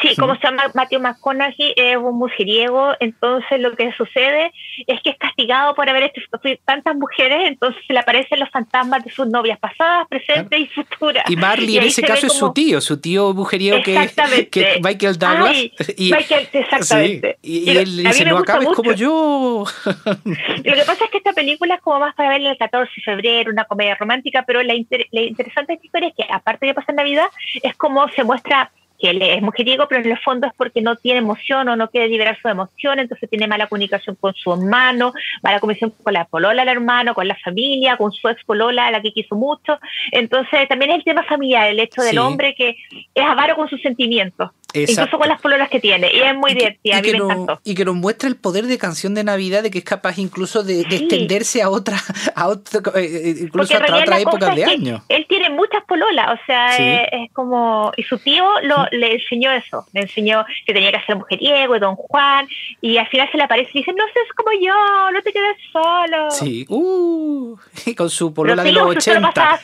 Sí, 0.00 0.16
como 0.16 0.34
se 0.36 0.42
llama 0.42 0.64
Matthew 0.74 1.00
McConaughey, 1.00 1.74
es 1.76 1.96
un 1.96 2.18
mujeriego, 2.18 2.92
entonces 3.00 3.60
lo 3.60 3.74
que 3.76 3.92
sucede 3.92 4.52
es 4.86 5.00
que 5.02 5.10
es 5.10 5.18
castigado 5.18 5.74
por 5.74 5.88
haber 5.88 6.04
hecho 6.04 6.20
tantas 6.64 6.96
mujeres, 6.96 7.48
entonces 7.48 7.82
le 7.88 7.98
aparecen 7.98 8.40
los 8.40 8.50
fantasmas 8.50 9.04
de 9.04 9.10
sus 9.10 9.26
novias 9.26 9.58
pasadas, 9.58 10.06
presentes 10.08 10.60
y 10.60 10.66
futuras. 10.66 11.24
Y 11.28 11.36
Marley 11.36 11.78
en 11.78 11.84
ese 11.84 12.02
caso 12.02 12.26
es 12.26 12.32
su 12.32 12.52
tío, 12.52 12.80
su 12.80 13.00
tío 13.00 13.34
mujeriego 13.34 13.82
que, 13.82 14.10
que 14.50 14.80
Michael 14.82 15.18
Douglas. 15.18 15.56
y, 15.96 16.12
Michael, 16.12 16.48
exactamente. 16.52 17.38
y, 17.42 17.70
él 17.70 17.96
dice, 17.98 18.24
no 18.24 18.38
acabes 18.38 18.68
como 18.68 18.92
yo. 18.92 19.64
lo 20.04 20.74
que 20.74 20.84
pasa 20.86 21.04
es 21.04 21.10
que 21.10 21.18
esta 21.18 21.32
película 21.32 21.74
es 21.74 21.80
como 21.80 22.00
más 22.00 22.14
para 22.14 22.30
verla 22.30 22.50
el 22.50 22.58
14 22.58 22.90
de 22.96 23.02
febrero, 23.02 23.50
una 23.50 23.64
comedia 23.64 23.94
romántica, 23.94 24.44
pero 24.46 24.62
la, 24.62 24.74
interesante 24.74 25.72
de 25.72 25.74
esta 25.74 25.86
historia 25.86 26.08
es 26.08 26.14
que 26.14 26.32
aparte 26.32 26.66
de 26.66 26.74
pasar 26.74 26.94
Navidad, 26.94 27.26
es 27.62 27.74
como 27.76 28.08
se 28.08 28.24
muestra 28.24 28.70
que 29.04 29.10
él 29.10 29.20
es 29.20 29.42
mujeriego, 29.42 29.86
pero 29.86 30.00
en 30.00 30.10
el 30.10 30.18
fondo 30.18 30.46
es 30.46 30.54
porque 30.56 30.80
no 30.80 30.96
tiene 30.96 31.18
emoción 31.18 31.68
o 31.68 31.76
no 31.76 31.90
quiere 31.90 32.08
liberar 32.08 32.38
su 32.40 32.48
emoción, 32.48 32.98
entonces 32.98 33.28
tiene 33.28 33.46
mala 33.46 33.66
comunicación 33.66 34.16
con 34.18 34.32
su 34.34 34.50
hermano, 34.50 35.12
mala 35.42 35.60
comunicación 35.60 35.92
con 36.02 36.14
la 36.14 36.24
polola 36.24 36.64
del 36.64 36.76
hermano, 36.76 37.14
con 37.14 37.28
la 37.28 37.36
familia, 37.36 37.98
con 37.98 38.12
su 38.12 38.26
ex 38.28 38.42
polola, 38.44 38.90
la 38.90 39.02
que 39.02 39.12
quiso 39.12 39.36
mucho. 39.36 39.78
Entonces 40.10 40.66
también 40.68 40.92
es 40.92 40.98
el 40.98 41.04
tema 41.04 41.22
familiar, 41.24 41.68
el 41.68 41.80
hecho 41.80 42.00
del 42.00 42.18
hombre 42.18 42.54
que 42.54 42.76
es 43.14 43.24
avaro 43.24 43.56
con 43.56 43.68
sus 43.68 43.82
sentimientos. 43.82 44.50
Incluso 44.74 45.18
con 45.18 45.28
las 45.28 45.40
pololas 45.40 45.70
que 45.70 45.78
tiene. 45.80 46.10
Y 46.12 46.20
es 46.20 46.34
muy 46.34 46.54
divertida, 46.54 46.98
a 46.98 47.02
mí 47.02 47.12
me 47.12 47.18
encantó. 47.18 47.60
Y 47.64 47.74
que 47.74 47.84
nos 47.84 47.94
muestra 47.94 48.28
el 48.28 48.36
poder 48.36 48.66
de 48.66 48.76
canción 48.76 49.14
de 49.14 49.22
Navidad, 49.22 49.62
de 49.62 49.70
que 49.70 49.78
es 49.78 49.84
capaz 49.84 50.18
incluso 50.18 50.64
de, 50.64 50.80
extenderse 50.80 51.62
a 51.62 51.70
otra, 51.70 51.96
a 52.34 52.48
otra 52.48 52.80
eh, 53.00 53.04
eh, 53.04 53.34
incluso 53.42 53.74
hasta 53.76 53.96
otra 53.96 54.20
época 54.20 54.54
de 54.54 54.64
año. 54.64 55.04
Él 55.08 55.26
tiene 55.28 55.50
muchas 55.50 55.84
pololas, 55.84 56.38
o 56.40 56.46
sea, 56.46 56.76
es, 56.76 57.30
como. 57.32 57.92
Y 57.96 58.02
su 58.02 58.18
tío 58.18 58.44
lo, 58.62 58.86
le 58.90 59.14
enseñó 59.14 59.52
eso, 59.52 59.86
le 59.92 60.02
enseñó 60.02 60.44
que 60.66 60.72
tenía 60.72 60.90
que 60.90 61.00
ser 61.06 61.16
mujeriego, 61.16 61.78
don 61.78 61.94
Juan, 61.94 62.48
y 62.80 62.96
al 62.96 63.08
final 63.08 63.28
se 63.30 63.36
le 63.36 63.44
aparece 63.44 63.70
y 63.74 63.78
dice: 63.78 63.92
No 63.92 64.04
seas 64.12 64.26
como 64.36 64.50
yo, 64.60 65.10
no 65.12 65.22
te 65.22 65.32
quedes 65.32 65.56
solo. 65.72 66.30
Sí, 66.30 66.66
uh, 66.68 67.56
y 67.86 67.94
con 67.94 68.10
su 68.10 68.34
polola 68.34 68.64
de 68.64 68.72
los 68.72 68.96
80. 68.96 69.60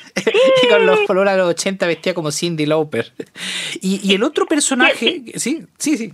y 0.64 0.68
con 0.68 0.87
los 0.87 1.01
pololas 1.01 1.35
de 1.35 1.40
los 1.40 1.51
80 1.51 1.87
vestía 1.87 2.14
como 2.14 2.31
Cindy 2.31 2.66
Lauper. 2.66 3.12
Y, 3.81 4.01
y 4.09 4.14
el 4.14 4.23
otro 4.23 4.46
personaje 4.46 4.99
sí, 5.36 5.66
sí, 5.78 5.96
sí. 5.96 6.12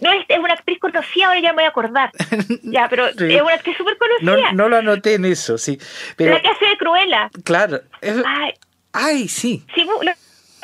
No, 0.00 0.12
es, 0.12 0.24
es, 0.28 0.38
una 0.38 0.54
actriz 0.54 0.80
conocida, 0.80 1.28
ahora 1.28 1.40
ya 1.40 1.50
me 1.50 1.56
voy 1.56 1.64
a 1.64 1.68
acordar. 1.68 2.10
ya, 2.62 2.88
pero 2.88 3.06
es 3.06 3.42
una 3.42 3.54
actriz 3.54 3.76
súper 3.76 3.96
conocida. 3.96 4.52
No, 4.52 4.68
lo 4.68 4.76
anoté 4.76 5.14
en 5.14 5.24
eso, 5.24 5.58
sí. 5.58 5.78
Pero, 6.16 6.34
la 6.34 6.42
que 6.42 6.48
hace 6.48 6.66
de 6.66 6.76
Cruella. 6.76 7.30
Claro. 7.44 7.80
ay, 8.02 8.54
ay, 8.92 9.28
sí. 9.28 9.64
Sí, 9.74 9.86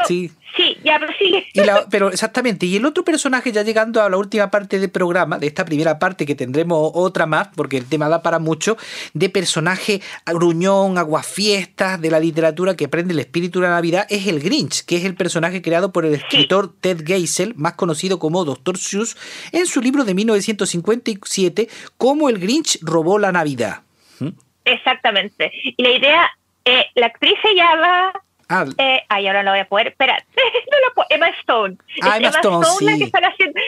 sí. 0.07 0.31
Sí, 0.57 0.77
ya, 0.83 0.99
pero 0.99 1.13
sigue. 1.19 1.47
pero 1.91 2.09
exactamente. 2.09 2.67
Y 2.67 2.77
el 2.77 2.85
otro 2.85 3.05
personaje, 3.05 3.53
ya 3.53 3.63
llegando 3.63 4.03
a 4.03 4.09
la 4.09 4.17
última 4.17 4.51
parte 4.51 4.81
del 4.81 4.91
programa, 4.91 5.39
de 5.39 5.47
esta 5.47 5.65
primera 5.65 5.99
parte 5.99 6.27
que 6.27 6.35
tendremos 6.35 6.91
otra 6.95 7.27
más, 7.27 7.49
porque 7.55 7.77
el 7.77 7.87
tema 7.87 8.09
da 8.09 8.23
para 8.23 8.39
mucho, 8.39 8.77
de 9.13 9.29
personaje 9.29 10.01
gruñón, 10.27 10.99
aguafiestas, 10.99 12.01
de 12.01 12.11
la 12.11 12.19
literatura 12.19 12.77
que 12.77 12.89
prende 12.89 13.13
el 13.13 13.21
espíritu 13.21 13.61
de 13.61 13.69
la 13.69 13.75
Navidad, 13.75 14.07
es 14.09 14.27
el 14.27 14.41
Grinch, 14.41 14.85
que 14.85 14.97
es 14.97 15.05
el 15.05 15.15
personaje 15.15 15.63
creado 15.63 15.93
por 15.93 16.05
el 16.05 16.15
escritor 16.15 16.73
Ted 16.81 17.05
Geisel, 17.07 17.55
más 17.55 17.75
conocido 17.75 18.19
como 18.19 18.45
Dr. 18.45 18.79
Seuss, 18.79 19.17
en 19.53 19.67
su 19.67 19.81
libro 19.81 20.05
de 20.05 20.15
1957, 20.15 21.69
Cómo 21.97 22.29
el 22.29 22.39
Grinch 22.39 22.79
robó 22.83 23.19
la 23.19 23.31
Navidad. 23.31 23.83
¿Mm? 24.19 24.31
Exactamente. 24.65 25.53
Y 25.63 25.81
la 25.83 25.91
idea, 25.91 26.31
eh, 26.65 26.87
la 26.95 27.07
actriz 27.07 27.35
se 27.43 27.55
llama 27.55 28.13
Ah. 28.49 28.65
Eh, 28.79 29.03
ay, 29.09 29.27
ahora 29.27 29.43
no 29.43 29.51
voy 29.51 29.61
a 29.61 29.69
poder. 29.69 29.89
Espera, 29.89 30.17
no 30.37 30.89
lo 30.89 30.95
puedo. 30.95 31.07
Emma 31.11 31.29
Stone. 31.41 31.77
Ah, 32.03 32.17
Emma, 32.17 32.29
Stone, 32.29 32.67
sí. 32.79 32.85
la 32.85 32.97
que 32.97 33.05
están 33.05 33.25
haciendo 33.25 33.61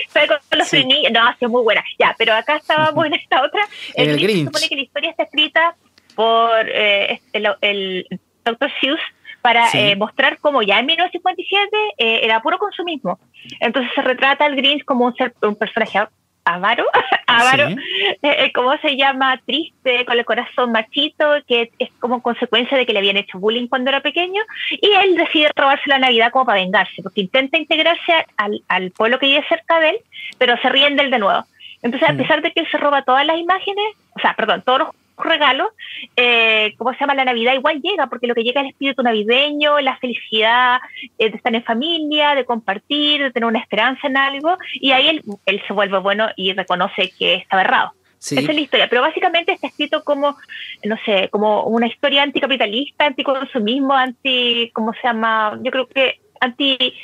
con 0.48 0.58
los 0.58 0.68
sí. 0.68 0.86
No, 1.12 1.28
ha 1.28 1.36
sido 1.36 1.50
muy 1.50 1.62
buena. 1.62 1.84
Ya, 1.98 2.14
pero 2.16 2.34
acá 2.34 2.56
estaba 2.56 2.90
buena 2.90 3.16
esta 3.16 3.42
otra. 3.42 3.60
El, 3.94 4.10
el 4.10 4.20
Se 4.20 4.44
supone 4.44 4.68
que 4.68 4.76
la 4.76 4.82
historia 4.82 5.10
está 5.10 5.22
escrita 5.24 5.76
por 6.14 6.68
eh, 6.68 7.12
este, 7.12 7.38
el, 7.38 7.48
el, 7.60 8.20
Dr. 8.44 8.70
Seuss 8.80 9.00
para 9.42 9.68
eh, 9.72 9.96
mostrar 9.96 10.38
cómo 10.38 10.62
ya 10.62 10.78
en 10.78 10.86
1957 10.86 11.76
eh, 11.98 12.20
era 12.22 12.42
puro 12.42 12.58
consumismo. 12.58 13.18
Entonces 13.60 13.90
se 13.94 14.02
retrata 14.02 14.44
al 14.44 14.56
Grinch 14.56 14.84
como 14.84 15.06
un, 15.06 15.14
ser, 15.14 15.34
un 15.42 15.56
personaje 15.56 15.98
avaro, 16.54 16.84
avaro, 17.26 17.68
eh, 17.68 18.18
eh, 18.22 18.52
¿cómo 18.52 18.76
se 18.78 18.96
llama? 18.96 19.40
Triste, 19.46 20.04
con 20.04 20.18
el 20.18 20.24
corazón 20.24 20.72
machito, 20.72 21.24
que 21.46 21.70
es 21.78 21.90
como 21.98 22.22
consecuencia 22.22 22.76
de 22.76 22.86
que 22.86 22.92
le 22.92 22.98
habían 22.98 23.16
hecho 23.16 23.38
bullying 23.38 23.68
cuando 23.68 23.90
era 23.90 24.00
pequeño, 24.00 24.42
y 24.70 24.90
él 24.92 25.16
decide 25.16 25.50
robarse 25.54 25.88
la 25.88 25.98
Navidad 25.98 26.30
como 26.32 26.46
para 26.46 26.60
vengarse, 26.60 27.02
porque 27.02 27.22
intenta 27.22 27.58
integrarse 27.58 28.26
al, 28.36 28.62
al 28.68 28.90
pueblo 28.90 29.18
que 29.18 29.26
vive 29.26 29.44
cerca 29.48 29.80
de 29.80 29.90
él, 29.90 29.96
pero 30.38 30.56
se 30.58 30.68
ríen 30.68 30.96
de 30.96 31.04
él 31.04 31.10
de 31.10 31.18
nuevo. 31.18 31.44
Entonces, 31.82 32.08
a 32.08 32.12
mm. 32.12 32.16
pesar 32.18 32.42
de 32.42 32.52
que 32.52 32.60
él 32.60 32.68
se 32.70 32.78
roba 32.78 33.02
todas 33.02 33.26
las 33.26 33.38
imágenes, 33.38 33.84
o 34.14 34.20
sea, 34.20 34.34
perdón, 34.34 34.62
todos 34.62 34.78
los 34.80 34.88
regalo, 35.24 35.72
eh, 36.16 36.74
¿cómo 36.76 36.92
se 36.92 37.00
llama? 37.00 37.14
La 37.14 37.24
Navidad 37.24 37.54
igual 37.54 37.80
llega, 37.82 38.06
porque 38.08 38.26
lo 38.26 38.34
que 38.34 38.42
llega 38.42 38.60
es 38.60 38.66
el 38.66 38.72
espíritu 38.72 39.02
navideño, 39.02 39.80
la 39.80 39.96
felicidad 39.98 40.80
eh, 41.18 41.30
de 41.30 41.36
estar 41.36 41.54
en 41.54 41.64
familia, 41.64 42.34
de 42.34 42.44
compartir, 42.44 43.22
de 43.22 43.30
tener 43.30 43.46
una 43.46 43.60
esperanza 43.60 44.06
en 44.06 44.16
algo, 44.16 44.56
y 44.74 44.92
ahí 44.92 45.08
él, 45.08 45.22
él 45.46 45.62
se 45.66 45.72
vuelve 45.72 45.98
bueno 45.98 46.28
y 46.36 46.52
reconoce 46.52 47.12
que 47.18 47.34
estaba 47.34 47.62
errado. 47.62 47.92
Esa 48.20 48.40
es 48.40 48.54
la 48.54 48.60
historia, 48.60 48.88
pero 48.88 49.00
básicamente 49.00 49.52
está 49.52 49.68
escrito 49.68 50.04
como, 50.04 50.36
no 50.84 50.96
sé, 51.06 51.30
como 51.30 51.64
una 51.64 51.86
historia 51.86 52.22
anticapitalista, 52.22 53.06
anticonsumismo, 53.06 53.94
anti, 53.94 54.70
¿cómo 54.74 54.92
se 54.92 55.00
llama? 55.04 55.58
Yo 55.62 55.70
creo 55.70 55.86
que 55.86 56.20
anti 56.38 56.94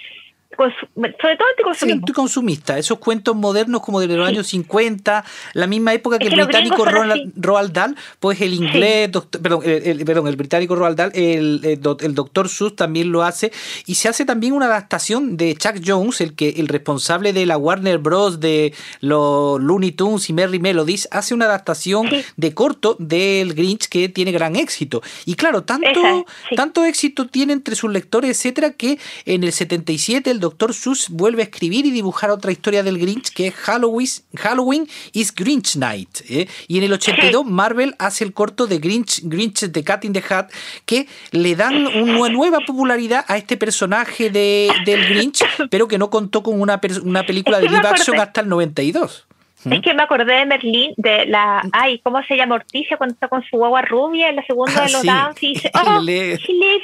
sobre 0.57 1.37
todo 1.37 1.49
anticonsumismo. 1.51 2.07
consumista, 2.15 2.79
esos 2.79 2.99
cuentos 2.99 3.37
modernos 3.37 3.83
como 3.83 4.01
de 4.01 4.07
los 4.09 4.27
años 4.27 4.47
50, 4.47 5.25
la 5.55 5.67
misma 5.67 5.93
época 5.93 6.19
que, 6.19 6.29
el 6.29 6.35
británico 6.35 6.85
Roald, 6.85 7.73
Dahl, 7.73 7.97
pues 8.21 8.41
el 8.41 8.55
inglés, 8.55 9.11
perdón, 9.43 9.63
el, 9.65 10.05
perdón, 10.05 10.29
el 10.29 10.37
británico 10.37 10.75
Roald 10.77 10.97
Dahl, 10.97 11.11
el, 11.15 11.61
el, 11.65 12.15
doctor 12.15 12.49
Seuss 12.49 12.77
también 12.77 13.13
lo 13.13 13.23
hace, 13.23 13.53
y 13.87 13.97
se 13.97 14.09
hace 14.09 14.25
también 14.25 14.53
una 14.53 14.67
adaptación 14.67 15.37
de 15.37 15.55
Chuck 15.57 15.83
Jones, 15.85 16.21
el 16.21 16.35
que 16.35 16.51
el 16.51 16.69
responsable 16.69 17.33
de 17.33 17.45
la 17.45 17.59
Warner 17.59 17.99
Bros. 17.99 18.41
de 18.41 18.73
los 19.01 19.61
Looney 19.61 19.93
Tunes 19.93 20.29
y 20.31 20.33
Merry 20.33 20.59
Melodies, 20.59 21.09
hace 21.11 21.35
una 21.35 21.47
adaptación 21.47 22.09
de 22.37 22.55
corto 22.55 22.97
del 22.99 23.55
Grinch 23.55 23.89
que 23.89 24.09
tiene 24.09 24.33
gran 24.33 24.57
éxito. 24.57 25.03
Y 25.25 25.35
claro, 25.35 25.65
tanto, 25.65 26.25
tanto 26.55 26.85
éxito 26.85 27.27
tiene 27.27 27.53
entre 27.53 27.75
sus 27.75 27.91
lectores, 27.91 28.31
etcétera, 28.31 28.71
que 28.71 28.99
en 29.25 29.45
el 29.45 29.53
77 29.53 30.36
el 30.37 30.41
Dr. 30.41 30.73
Seuss 30.75 31.09
vuelve 31.11 31.43
a 31.43 31.45
escribir 31.45 31.87
y 31.87 31.91
dibujar 31.91 32.31
otra 32.31 32.53
historia 32.53 32.83
del 32.83 32.99
Grinch 32.99 33.33
que 33.33 33.49
es 33.49 33.55
Halloween, 33.55 34.07
Halloween 34.37 34.89
is 35.13 35.35
Grinch 35.35 35.77
Night. 35.77 36.21
¿eh? 36.29 36.47
Y 36.69 36.79
en 36.79 36.85
el 36.85 36.93
82 36.93 37.45
Marvel 37.45 37.95
hace 37.99 38.25
el 38.25 38.33
corto 38.33 38.67
de 38.67 38.79
Grinch, 38.79 39.23
Grinch 39.25 39.71
The 39.73 39.83
Cat 39.83 40.05
in 40.05 40.13
the 40.13 40.23
Hat 40.29 40.51
que 40.85 41.07
le 41.33 41.57
dan 41.57 41.87
una 41.87 42.29
nueva 42.29 42.61
popularidad 42.61 43.25
a 43.29 43.37
este 43.37 43.57
personaje 43.57 44.31
de, 44.31 44.71
del 44.85 45.09
Grinch, 45.09 45.45
pero 45.71 45.89
que 45.89 45.99
no 45.99 46.11
contó 46.11 46.43
con 46.43 46.61
una, 46.61 46.81
una 47.03 47.25
película 47.25 47.59
de 47.59 47.69
live 47.69 47.89
action 47.89 48.21
hasta 48.21 48.43
el 48.43 48.49
92. 48.49 49.27
Es 49.65 49.81
que 49.83 49.95
me 49.95 50.03
acordé 50.03 50.33
de 50.33 50.47
Merlín, 50.47 50.95
de 50.97 51.27
la. 51.27 51.63
Ay, 51.73 51.99
¿cómo 52.01 52.23
se 52.23 52.37
llama 52.37 52.55
Orticia 52.57 52.97
cuando 52.97 53.15
está 53.15 53.29
con 53.29 53.43
su 53.45 53.57
guagua 53.57 53.83
rubia 53.83 54.29
en 54.29 54.37
la 54.37 54.47
segunda 54.47 54.83
de 54.83 54.93
los 54.93 55.01
sí. 55.01 55.07
dance 55.07 55.47
y 55.47 55.55
dice, 55.55 55.71
oh, 55.75 56.01
le 56.01 56.39
lee, 56.39 56.83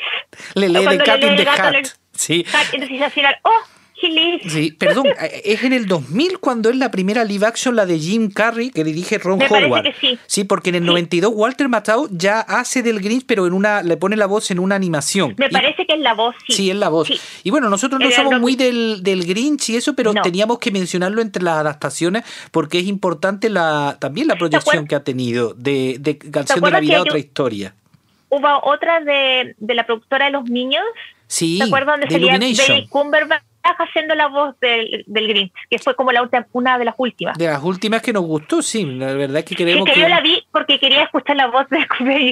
le 0.55 0.69
lee 0.69 0.87
de 0.87 0.99
Cat 0.99 1.23
in 1.23 1.37
the 1.37 1.49
Hat. 1.49 2.02
Sí. 2.15 2.45
Entonces 2.73 3.01
al 3.03 3.11
final, 3.11 3.37
oh. 3.43 3.51
Sí, 4.49 4.73
perdón, 4.77 5.07
es 5.45 5.63
en 5.63 5.73
el 5.73 5.87
2000 5.87 6.41
cuando 6.41 6.71
es 6.71 6.77
la 6.77 6.91
primera 6.91 7.23
live 7.25 7.47
action, 7.47 7.77
la 7.77 7.87
de 7.87 8.01
Jim 8.01 8.33
Carrey, 8.33 8.71
que 8.71 8.83
dirige 8.83 9.17
Ron 9.19 9.39
Me 9.39 9.49
parece 9.49 9.69
Howard. 9.71 9.85
que 9.85 9.93
sí. 10.01 10.19
Sí, 10.27 10.43
porque 10.43 10.71
en 10.71 10.75
el 10.77 10.83
Sí. 10.83 10.87
92 10.89 11.33
Walter 11.33 11.69
Matthau 11.69 12.09
ya 12.11 12.41
hace 12.41 12.83
del 12.83 12.99
Grinch, 13.01 13.25
pero 13.27 13.47
en 13.47 13.53
una 13.53 13.81
le 13.83 13.97
pone 13.97 14.17
la 14.17 14.27
voz 14.27 14.51
en 14.51 14.59
una 14.59 14.75
animación. 14.75 15.37
Me 15.39 15.47
Y- 15.47 15.51
parece 15.51 15.87
que 15.87 15.93
es 15.95 16.01
la 16.01 16.15
voz, 16.15 16.35
sí. 16.49 16.53
Sí, 16.53 16.71
es 16.71 16.77
la 16.77 16.89
voz. 16.89 17.07
Sí. 17.07 17.21
Y 17.45 17.51
bueno, 17.51 17.71
nosotros 17.71 18.01
no 18.01 18.11
somos 18.11 18.41
muy 18.41 18.57
del, 18.57 19.05
del 19.05 19.25
Grinch 19.25 19.71
y 19.71 19.77
eso, 19.77 19.95
pero 19.95 20.13
No. 20.13 20.21
teníamos 20.23 20.59
que 20.59 20.73
mencionarlo 20.73 21.23
entre 21.23 21.45
las 21.45 21.59
adaptaciones 21.59 22.25
porque 22.51 22.81
es 22.81 22.87
importante 22.89 23.51
la 23.51 23.99
también 24.01 24.27
la 24.27 24.35
proyección 24.35 24.89
que 24.89 24.97
ha 24.97 25.05
tenido 25.05 25.55
de, 25.55 25.99
de 26.01 26.19
Canción 26.19 26.61
de 26.61 26.71
Navidad, 26.73 27.03
otra 27.03 27.19
historia. 27.21 27.73
Hubo 28.31 28.49
otra 28.65 29.01
de, 29.01 29.55
de 29.59 29.75
la 29.75 29.87
productora 29.87 30.25
de 30.27 30.33
los 30.33 30.45
niños. 30.51 30.83
Sí, 31.33 31.57
¿Te 31.57 31.65
acuerdas 31.65 31.95
donde 31.95 32.07
de 32.09 32.13
salía 32.13 32.33
Illumination. 32.33 32.69
Benedict 32.69 32.93
Cumberbatch 32.93 33.43
haciendo 33.63 34.15
la 34.15 34.29
voz 34.29 34.55
del, 34.61 35.05
del 35.07 35.29
Grinch? 35.29 35.53
Que 35.71 35.79
fue 35.79 35.95
como 35.95 36.13
la 36.13 36.23
una 36.53 36.79
de 36.79 36.85
las 36.85 36.95
últimas. 36.99 37.37
De 37.37 37.47
las 37.47 37.63
últimas 37.63 38.03
que 38.03 38.13
nos 38.13 38.25
gustó, 38.25 38.63
sí, 38.63 38.85
la 38.85 39.13
verdad 39.15 39.39
es 39.39 39.45
que 39.45 39.55
Que, 39.55 39.65
queremos 39.65 39.87
que 39.87 39.95
que... 39.95 40.01
yo 40.01 40.09
la 40.09 40.21
vi 40.21 40.43
porque 40.51 40.79
quería 40.79 41.03
escuchar 41.05 41.37
la 41.37 41.49
voz 41.49 41.69
de 41.69 41.87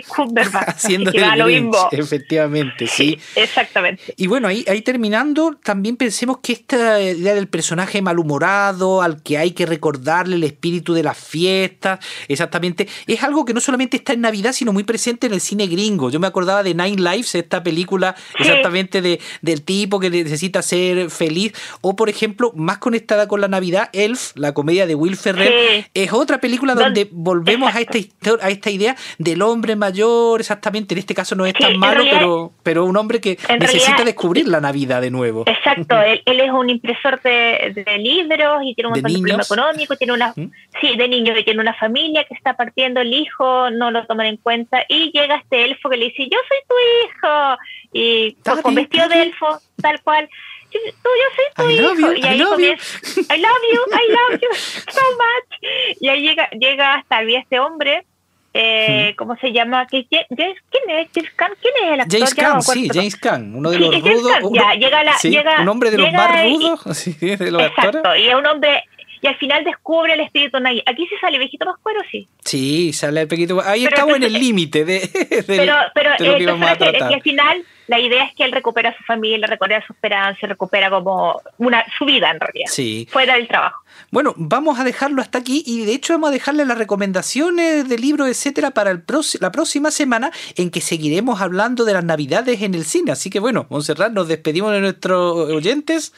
Cumberbatch. 0.06 0.68
haciendo 0.68 1.10
lo 1.12 1.44
Grinch, 1.46 1.64
mismo. 1.64 1.88
efectivamente, 1.92 2.86
sí. 2.86 3.18
Exactamente. 3.34 4.14
Y 4.16 4.26
bueno, 4.26 4.48
ahí, 4.48 4.64
ahí 4.68 4.82
terminando, 4.82 5.56
también 5.62 5.96
pensemos 5.96 6.38
que 6.38 6.52
esta 6.52 7.00
idea 7.00 7.34
del 7.34 7.48
personaje 7.48 8.00
malhumorado, 8.02 9.02
al 9.02 9.22
que 9.22 9.38
hay 9.38 9.52
que 9.52 9.66
recordarle 9.66 10.36
el 10.36 10.44
espíritu 10.44 10.94
de 10.94 11.02
las 11.02 11.18
fiestas, 11.18 12.04
exactamente, 12.28 12.88
es 13.06 13.22
algo 13.22 13.44
que 13.44 13.54
no 13.54 13.60
solamente 13.60 13.96
está 13.96 14.12
en 14.12 14.22
Navidad, 14.22 14.52
sino 14.52 14.72
muy 14.72 14.84
presente 14.84 15.26
en 15.26 15.34
el 15.34 15.40
cine 15.40 15.66
gringo. 15.66 16.10
Yo 16.10 16.20
me 16.20 16.26
acordaba 16.26 16.62
de 16.62 16.74
Nine 16.74 16.96
Lives, 17.02 17.34
esta 17.34 17.62
película 17.62 18.14
exactamente 18.38 19.02
de, 19.02 19.20
del 19.42 19.62
tipo 19.62 20.00
que 20.00 20.10
necesita 20.10 20.62
ser 20.62 21.10
feliz, 21.20 21.52
o 21.83 21.94
por 21.96 22.09
ejemplo, 22.09 22.50
más 22.54 22.78
conectada 22.78 23.28
con 23.28 23.40
la 23.42 23.48
Navidad, 23.48 23.90
Elf, 23.92 24.33
la 24.37 24.54
comedia 24.54 24.87
de 24.87 24.94
Will 24.94 25.16
Ferrell, 25.16 25.52
Sí. 25.52 25.87
es 25.92 26.12
otra 26.12 26.38
película 26.38 26.74
Don- 26.74 26.85
donde 26.85 27.09
volvemos 27.12 27.74
a 27.74 27.80
esta, 27.80 27.98
a 28.42 28.48
esta 28.48 28.70
idea 28.70 28.96
del 29.18 29.42
hombre 29.42 29.76
mayor, 29.76 30.40
exactamente, 30.40 30.94
en 30.94 30.98
este 30.98 31.14
caso 31.14 31.35
no 31.37 31.44
es 31.44 31.52
Sí, 31.56 31.62
tan 31.62 31.76
malo, 31.76 31.96
realidad- 32.02 32.18
pero, 32.18 32.52
pero 32.62 32.85
un 32.87 32.96
hombre 32.96 33.20
que 33.20 33.33
necesita 33.59 33.88
realidad- 33.96 34.04
descubrir 34.06 34.48
la 34.48 34.61
Navidad 34.61 35.00
de 35.02 35.11
nuevo. 35.11 35.44
Exacto, 35.46 36.00
él, 36.00 36.22
él 36.24 36.40
es 36.40 36.50
un 36.50 36.70
impresor 36.70 37.20
de, 37.20 37.72
de 37.87 37.98
libros 37.98 38.62
y 38.64 38.74
tiene 38.74 38.88
un 38.88 38.94
¿De 38.94 39.02
montón 39.02 39.12
de 39.12 39.18
problema 39.18 39.28
niños? 39.37 39.50
económico, 39.50 39.96
tiene 39.96 40.12
una, 40.14 40.33
¿Mm? 40.35 40.50
sí, 40.80 40.96
de 40.96 41.09
niños, 41.09 41.37
y 41.38 41.44
tiene 41.44 41.61
una 41.61 41.74
familia 41.74 42.24
que 42.24 42.35
está 42.35 42.54
partiendo 42.56 43.00
el 43.00 43.12
hijo, 43.12 43.70
no 43.70 43.90
lo 43.90 44.06
toman 44.06 44.26
en 44.26 44.37
cuenta, 44.38 44.85
y 44.88 45.11
llega 45.12 45.37
este 45.37 45.64
elfo 45.64 45.90
que 45.90 45.96
le 45.98 46.06
dice, 46.06 46.24
yo 46.30 46.38
soy 46.48 46.59
tu 46.68 46.74
hijo, 46.96 47.59
y 47.92 48.37
pues, 48.44 48.61
con 48.62 48.74
vestido 48.74 49.09
de 49.09 49.22
elfo, 49.22 49.46
tal 49.83 50.00
cual, 50.02 50.28
yo, 50.72 50.80
tú, 51.02 51.09
yo 51.20 51.26
soy 51.37 51.44
tu 51.56 51.70
I 51.70 51.76
love 51.80 51.98
hijo, 51.98 52.12
you, 52.12 52.16
y 52.16 52.20
I 52.20 52.26
ahí 52.28 52.38
love 52.38 52.48
you. 52.50 52.54
comienza, 52.54 53.35
I 53.35 53.38
love 53.40 53.62
you, 53.72 53.80
I 53.92 54.12
love 54.12 54.40
you 54.40 54.48
so 54.92 55.02
much, 55.12 55.96
y 56.00 56.09
ahí 56.09 56.22
llega, 56.22 56.48
llega 56.50 56.94
hasta 56.94 57.20
el 57.20 57.35
este 57.35 57.59
hombre, 57.59 58.04
eh, 58.52 59.14
¿cómo 59.16 59.37
se 59.37 59.52
llama? 59.52 59.87
¿Qué- 59.87 60.06
qué- 60.11 60.26
qué- 60.37 60.54
¿Quién 60.70 60.98
es? 60.98 61.09
¿James 61.14 61.30
Caan? 61.37 61.52
¿Quién 61.62 61.74
es 61.85 61.92
el 61.92 62.00
actor? 62.00 62.18
James 62.18 62.37
no 62.37 62.42
Caan, 62.42 62.62
sí. 62.62 62.88
James 62.92 63.16
Caan, 63.16 63.54
uno 63.54 63.70
de 63.70 63.78
los 63.78 64.00
rudos. 64.02 64.33
Caan, 64.33 64.52
ya, 64.52 64.74
llega 64.74 65.04
la- 65.04 65.18
sí, 65.18 65.30
llega- 65.30 65.61
un 65.62 65.68
hombre 65.68 65.90
de 65.92 65.98
los 65.98 66.12
más 66.12 66.44
rudos, 66.44 66.80
sí, 66.98 67.12
de 67.37 67.50
los 67.52 67.62
actores. 67.62 68.02
Y 68.18 68.26
es 68.28 68.35
un 68.35 68.46
hombre, 68.46 68.83
y 69.22 69.26
al 69.26 69.37
final 69.37 69.64
descubre 69.64 70.14
el 70.14 70.20
espíritu 70.20 70.59
navideño. 70.61 70.85
Aquí 70.87 71.06
se 71.06 71.18
sale 71.18 71.38
viejito 71.38 71.64
más 71.66 71.76
cuero, 71.83 72.00
sí. 72.11 72.26
Sí, 72.44 72.92
sale 72.92 73.22
el 73.22 73.28
pequeño. 73.28 73.61
Ahí 73.64 73.85
Pero 73.85 73.96
estamos 73.96 74.16
en 74.16 74.22
el 74.22 74.28
entonces- 74.37 74.46
límite 74.48 74.85
de, 74.85 74.98
del- 75.30 75.44
Pero, 75.46 75.74
pero 75.94 76.11
de 76.18 76.26
lo 76.26 76.38
que 76.38 76.46
vamos 76.46 76.68
a 76.68 76.72
es 76.72 76.78
que 76.78 76.85
tratar. 76.90 77.14
al 77.14 77.22
final 77.22 77.64
la 77.88 77.98
idea 77.98 78.24
es 78.24 78.35
que 78.37 78.44
él 78.44 78.52
recupera 78.52 78.96
su 78.96 79.02
familia, 79.02 79.46
recupera 79.48 79.85
su 79.85 79.92
esperanza, 79.92 80.46
recupera 80.46 80.90
como 80.90 81.40
una 81.59 81.85
su 81.98 82.04
vida 82.04 82.30
en 82.30 82.38
realidad, 82.38 82.68
Sí. 82.70 83.06
fuera 83.11 83.35
del 83.35 83.48
trabajo. 83.48 83.83
Bueno, 84.12 84.33
vamos 84.37 84.78
a 84.78 84.85
dejarlo 84.85 85.20
hasta 85.20 85.38
aquí 85.38 85.64
y 85.66 85.85
de 85.85 85.92
hecho 85.94 86.12
vamos 86.14 86.30
a 86.30 86.33
dejarle 86.33 86.64
las 86.64 86.78
recomendaciones 86.78 87.88
de 87.88 87.98
libros, 87.98 88.28
etcétera, 88.28 88.70
para 88.70 88.90
el 88.92 89.02
la 89.40 89.50
próxima 89.50 89.90
semana 89.90 90.30
en 90.56 90.70
que 90.70 90.80
seguiremos 90.80 91.40
hablando 91.40 91.85
de 91.85 91.92
las 91.94 92.04
navidades 92.04 92.62
en 92.62 92.74
el 92.74 92.85
cine. 92.85 93.11
Así 93.12 93.28
que 93.28 93.40
bueno, 93.40 93.66
Montserrat, 93.70 94.12
nos 94.12 94.28
despedimos 94.28 94.72
de 94.72 94.80
nuestros 94.80 95.50
oyentes. 95.50 96.12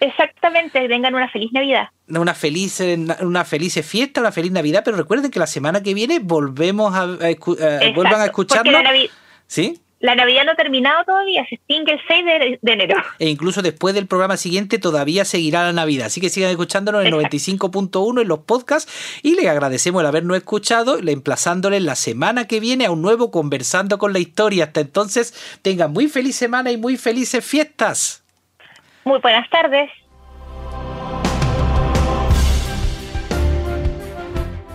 Exactamente, 0.00 0.88
tengan 0.88 1.14
una 1.14 1.28
feliz 1.28 1.50
Navidad. 1.52 1.88
Una 2.08 2.34
feliz, 2.34 2.80
una 3.20 3.44
feliz 3.44 3.84
fiesta, 3.86 4.20
una 4.20 4.32
feliz 4.32 4.52
Navidad, 4.52 4.82
pero 4.84 4.96
recuerden 4.96 5.30
que 5.30 5.38
la 5.38 5.46
semana 5.46 5.82
que 5.82 5.94
viene 5.94 6.18
volvemos 6.20 6.94
a, 6.94 7.02
a 7.02 7.30
escu- 7.30 7.60
a- 7.60 7.92
vuelvan 7.94 8.20
a 8.20 8.24
escucharnos. 8.26 8.72
la, 8.72 8.82
Navi- 8.82 9.10
¿Sí? 9.46 9.80
la 10.00 10.14
Navidad 10.14 10.44
no 10.44 10.52
ha 10.52 10.54
terminado 10.54 11.04
todavía, 11.04 11.44
se 11.48 11.56
extingue 11.56 11.92
el 11.94 12.00
6 12.06 12.24
de, 12.24 12.58
de 12.62 12.72
enero. 12.72 12.94
E 13.18 13.28
incluso 13.28 13.60
después 13.62 13.94
del 13.96 14.06
programa 14.06 14.36
siguiente 14.36 14.78
todavía 14.78 15.24
seguirá 15.24 15.64
la 15.64 15.72
Navidad. 15.72 16.06
Así 16.06 16.20
que 16.20 16.30
sigan 16.30 16.50
escuchándonos 16.50 17.04
en 17.04 17.12
Exacto. 17.12 17.36
95.1 18.16 18.22
en 18.22 18.28
los 18.28 18.38
podcasts 18.38 19.20
y 19.24 19.34
les 19.34 19.46
agradecemos 19.48 20.00
el 20.00 20.06
habernos 20.06 20.36
escuchado, 20.36 21.00
le- 21.02 21.10
emplazándoles 21.12 21.82
la 21.82 21.96
semana 21.96 22.46
que 22.46 22.60
viene 22.60 22.86
a 22.86 22.92
un 22.92 23.02
nuevo 23.02 23.30
Conversando 23.32 23.98
con 23.98 24.12
la 24.12 24.20
Historia. 24.20 24.64
Hasta 24.66 24.80
entonces, 24.80 25.34
tengan 25.62 25.92
muy 25.92 26.06
feliz 26.08 26.36
semana 26.36 26.70
y 26.70 26.76
muy 26.76 26.96
felices 26.96 27.44
fiestas. 27.44 28.22
Muy 29.08 29.20
buenas 29.20 29.48
tardes. 29.48 29.90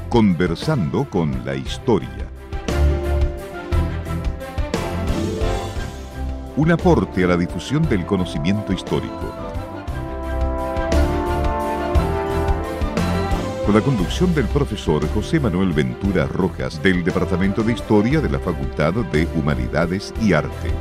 Conversando 0.09 1.07
con 1.07 1.45
la 1.45 1.53
historia. 1.53 2.09
Un 6.57 6.71
aporte 6.71 7.23
a 7.23 7.27
la 7.27 7.37
difusión 7.37 7.87
del 7.87 8.07
conocimiento 8.07 8.73
histórico. 8.73 9.35
Con 13.67 13.75
la 13.75 13.81
conducción 13.81 14.33
del 14.33 14.47
profesor 14.47 15.07
José 15.09 15.39
Manuel 15.39 15.73
Ventura 15.73 16.25
Rojas 16.25 16.81
del 16.81 17.03
Departamento 17.03 17.61
de 17.61 17.73
Historia 17.73 18.19
de 18.19 18.31
la 18.31 18.39
Facultad 18.39 18.93
de 18.93 19.27
Humanidades 19.35 20.11
y 20.19 20.33
Arte. 20.33 20.71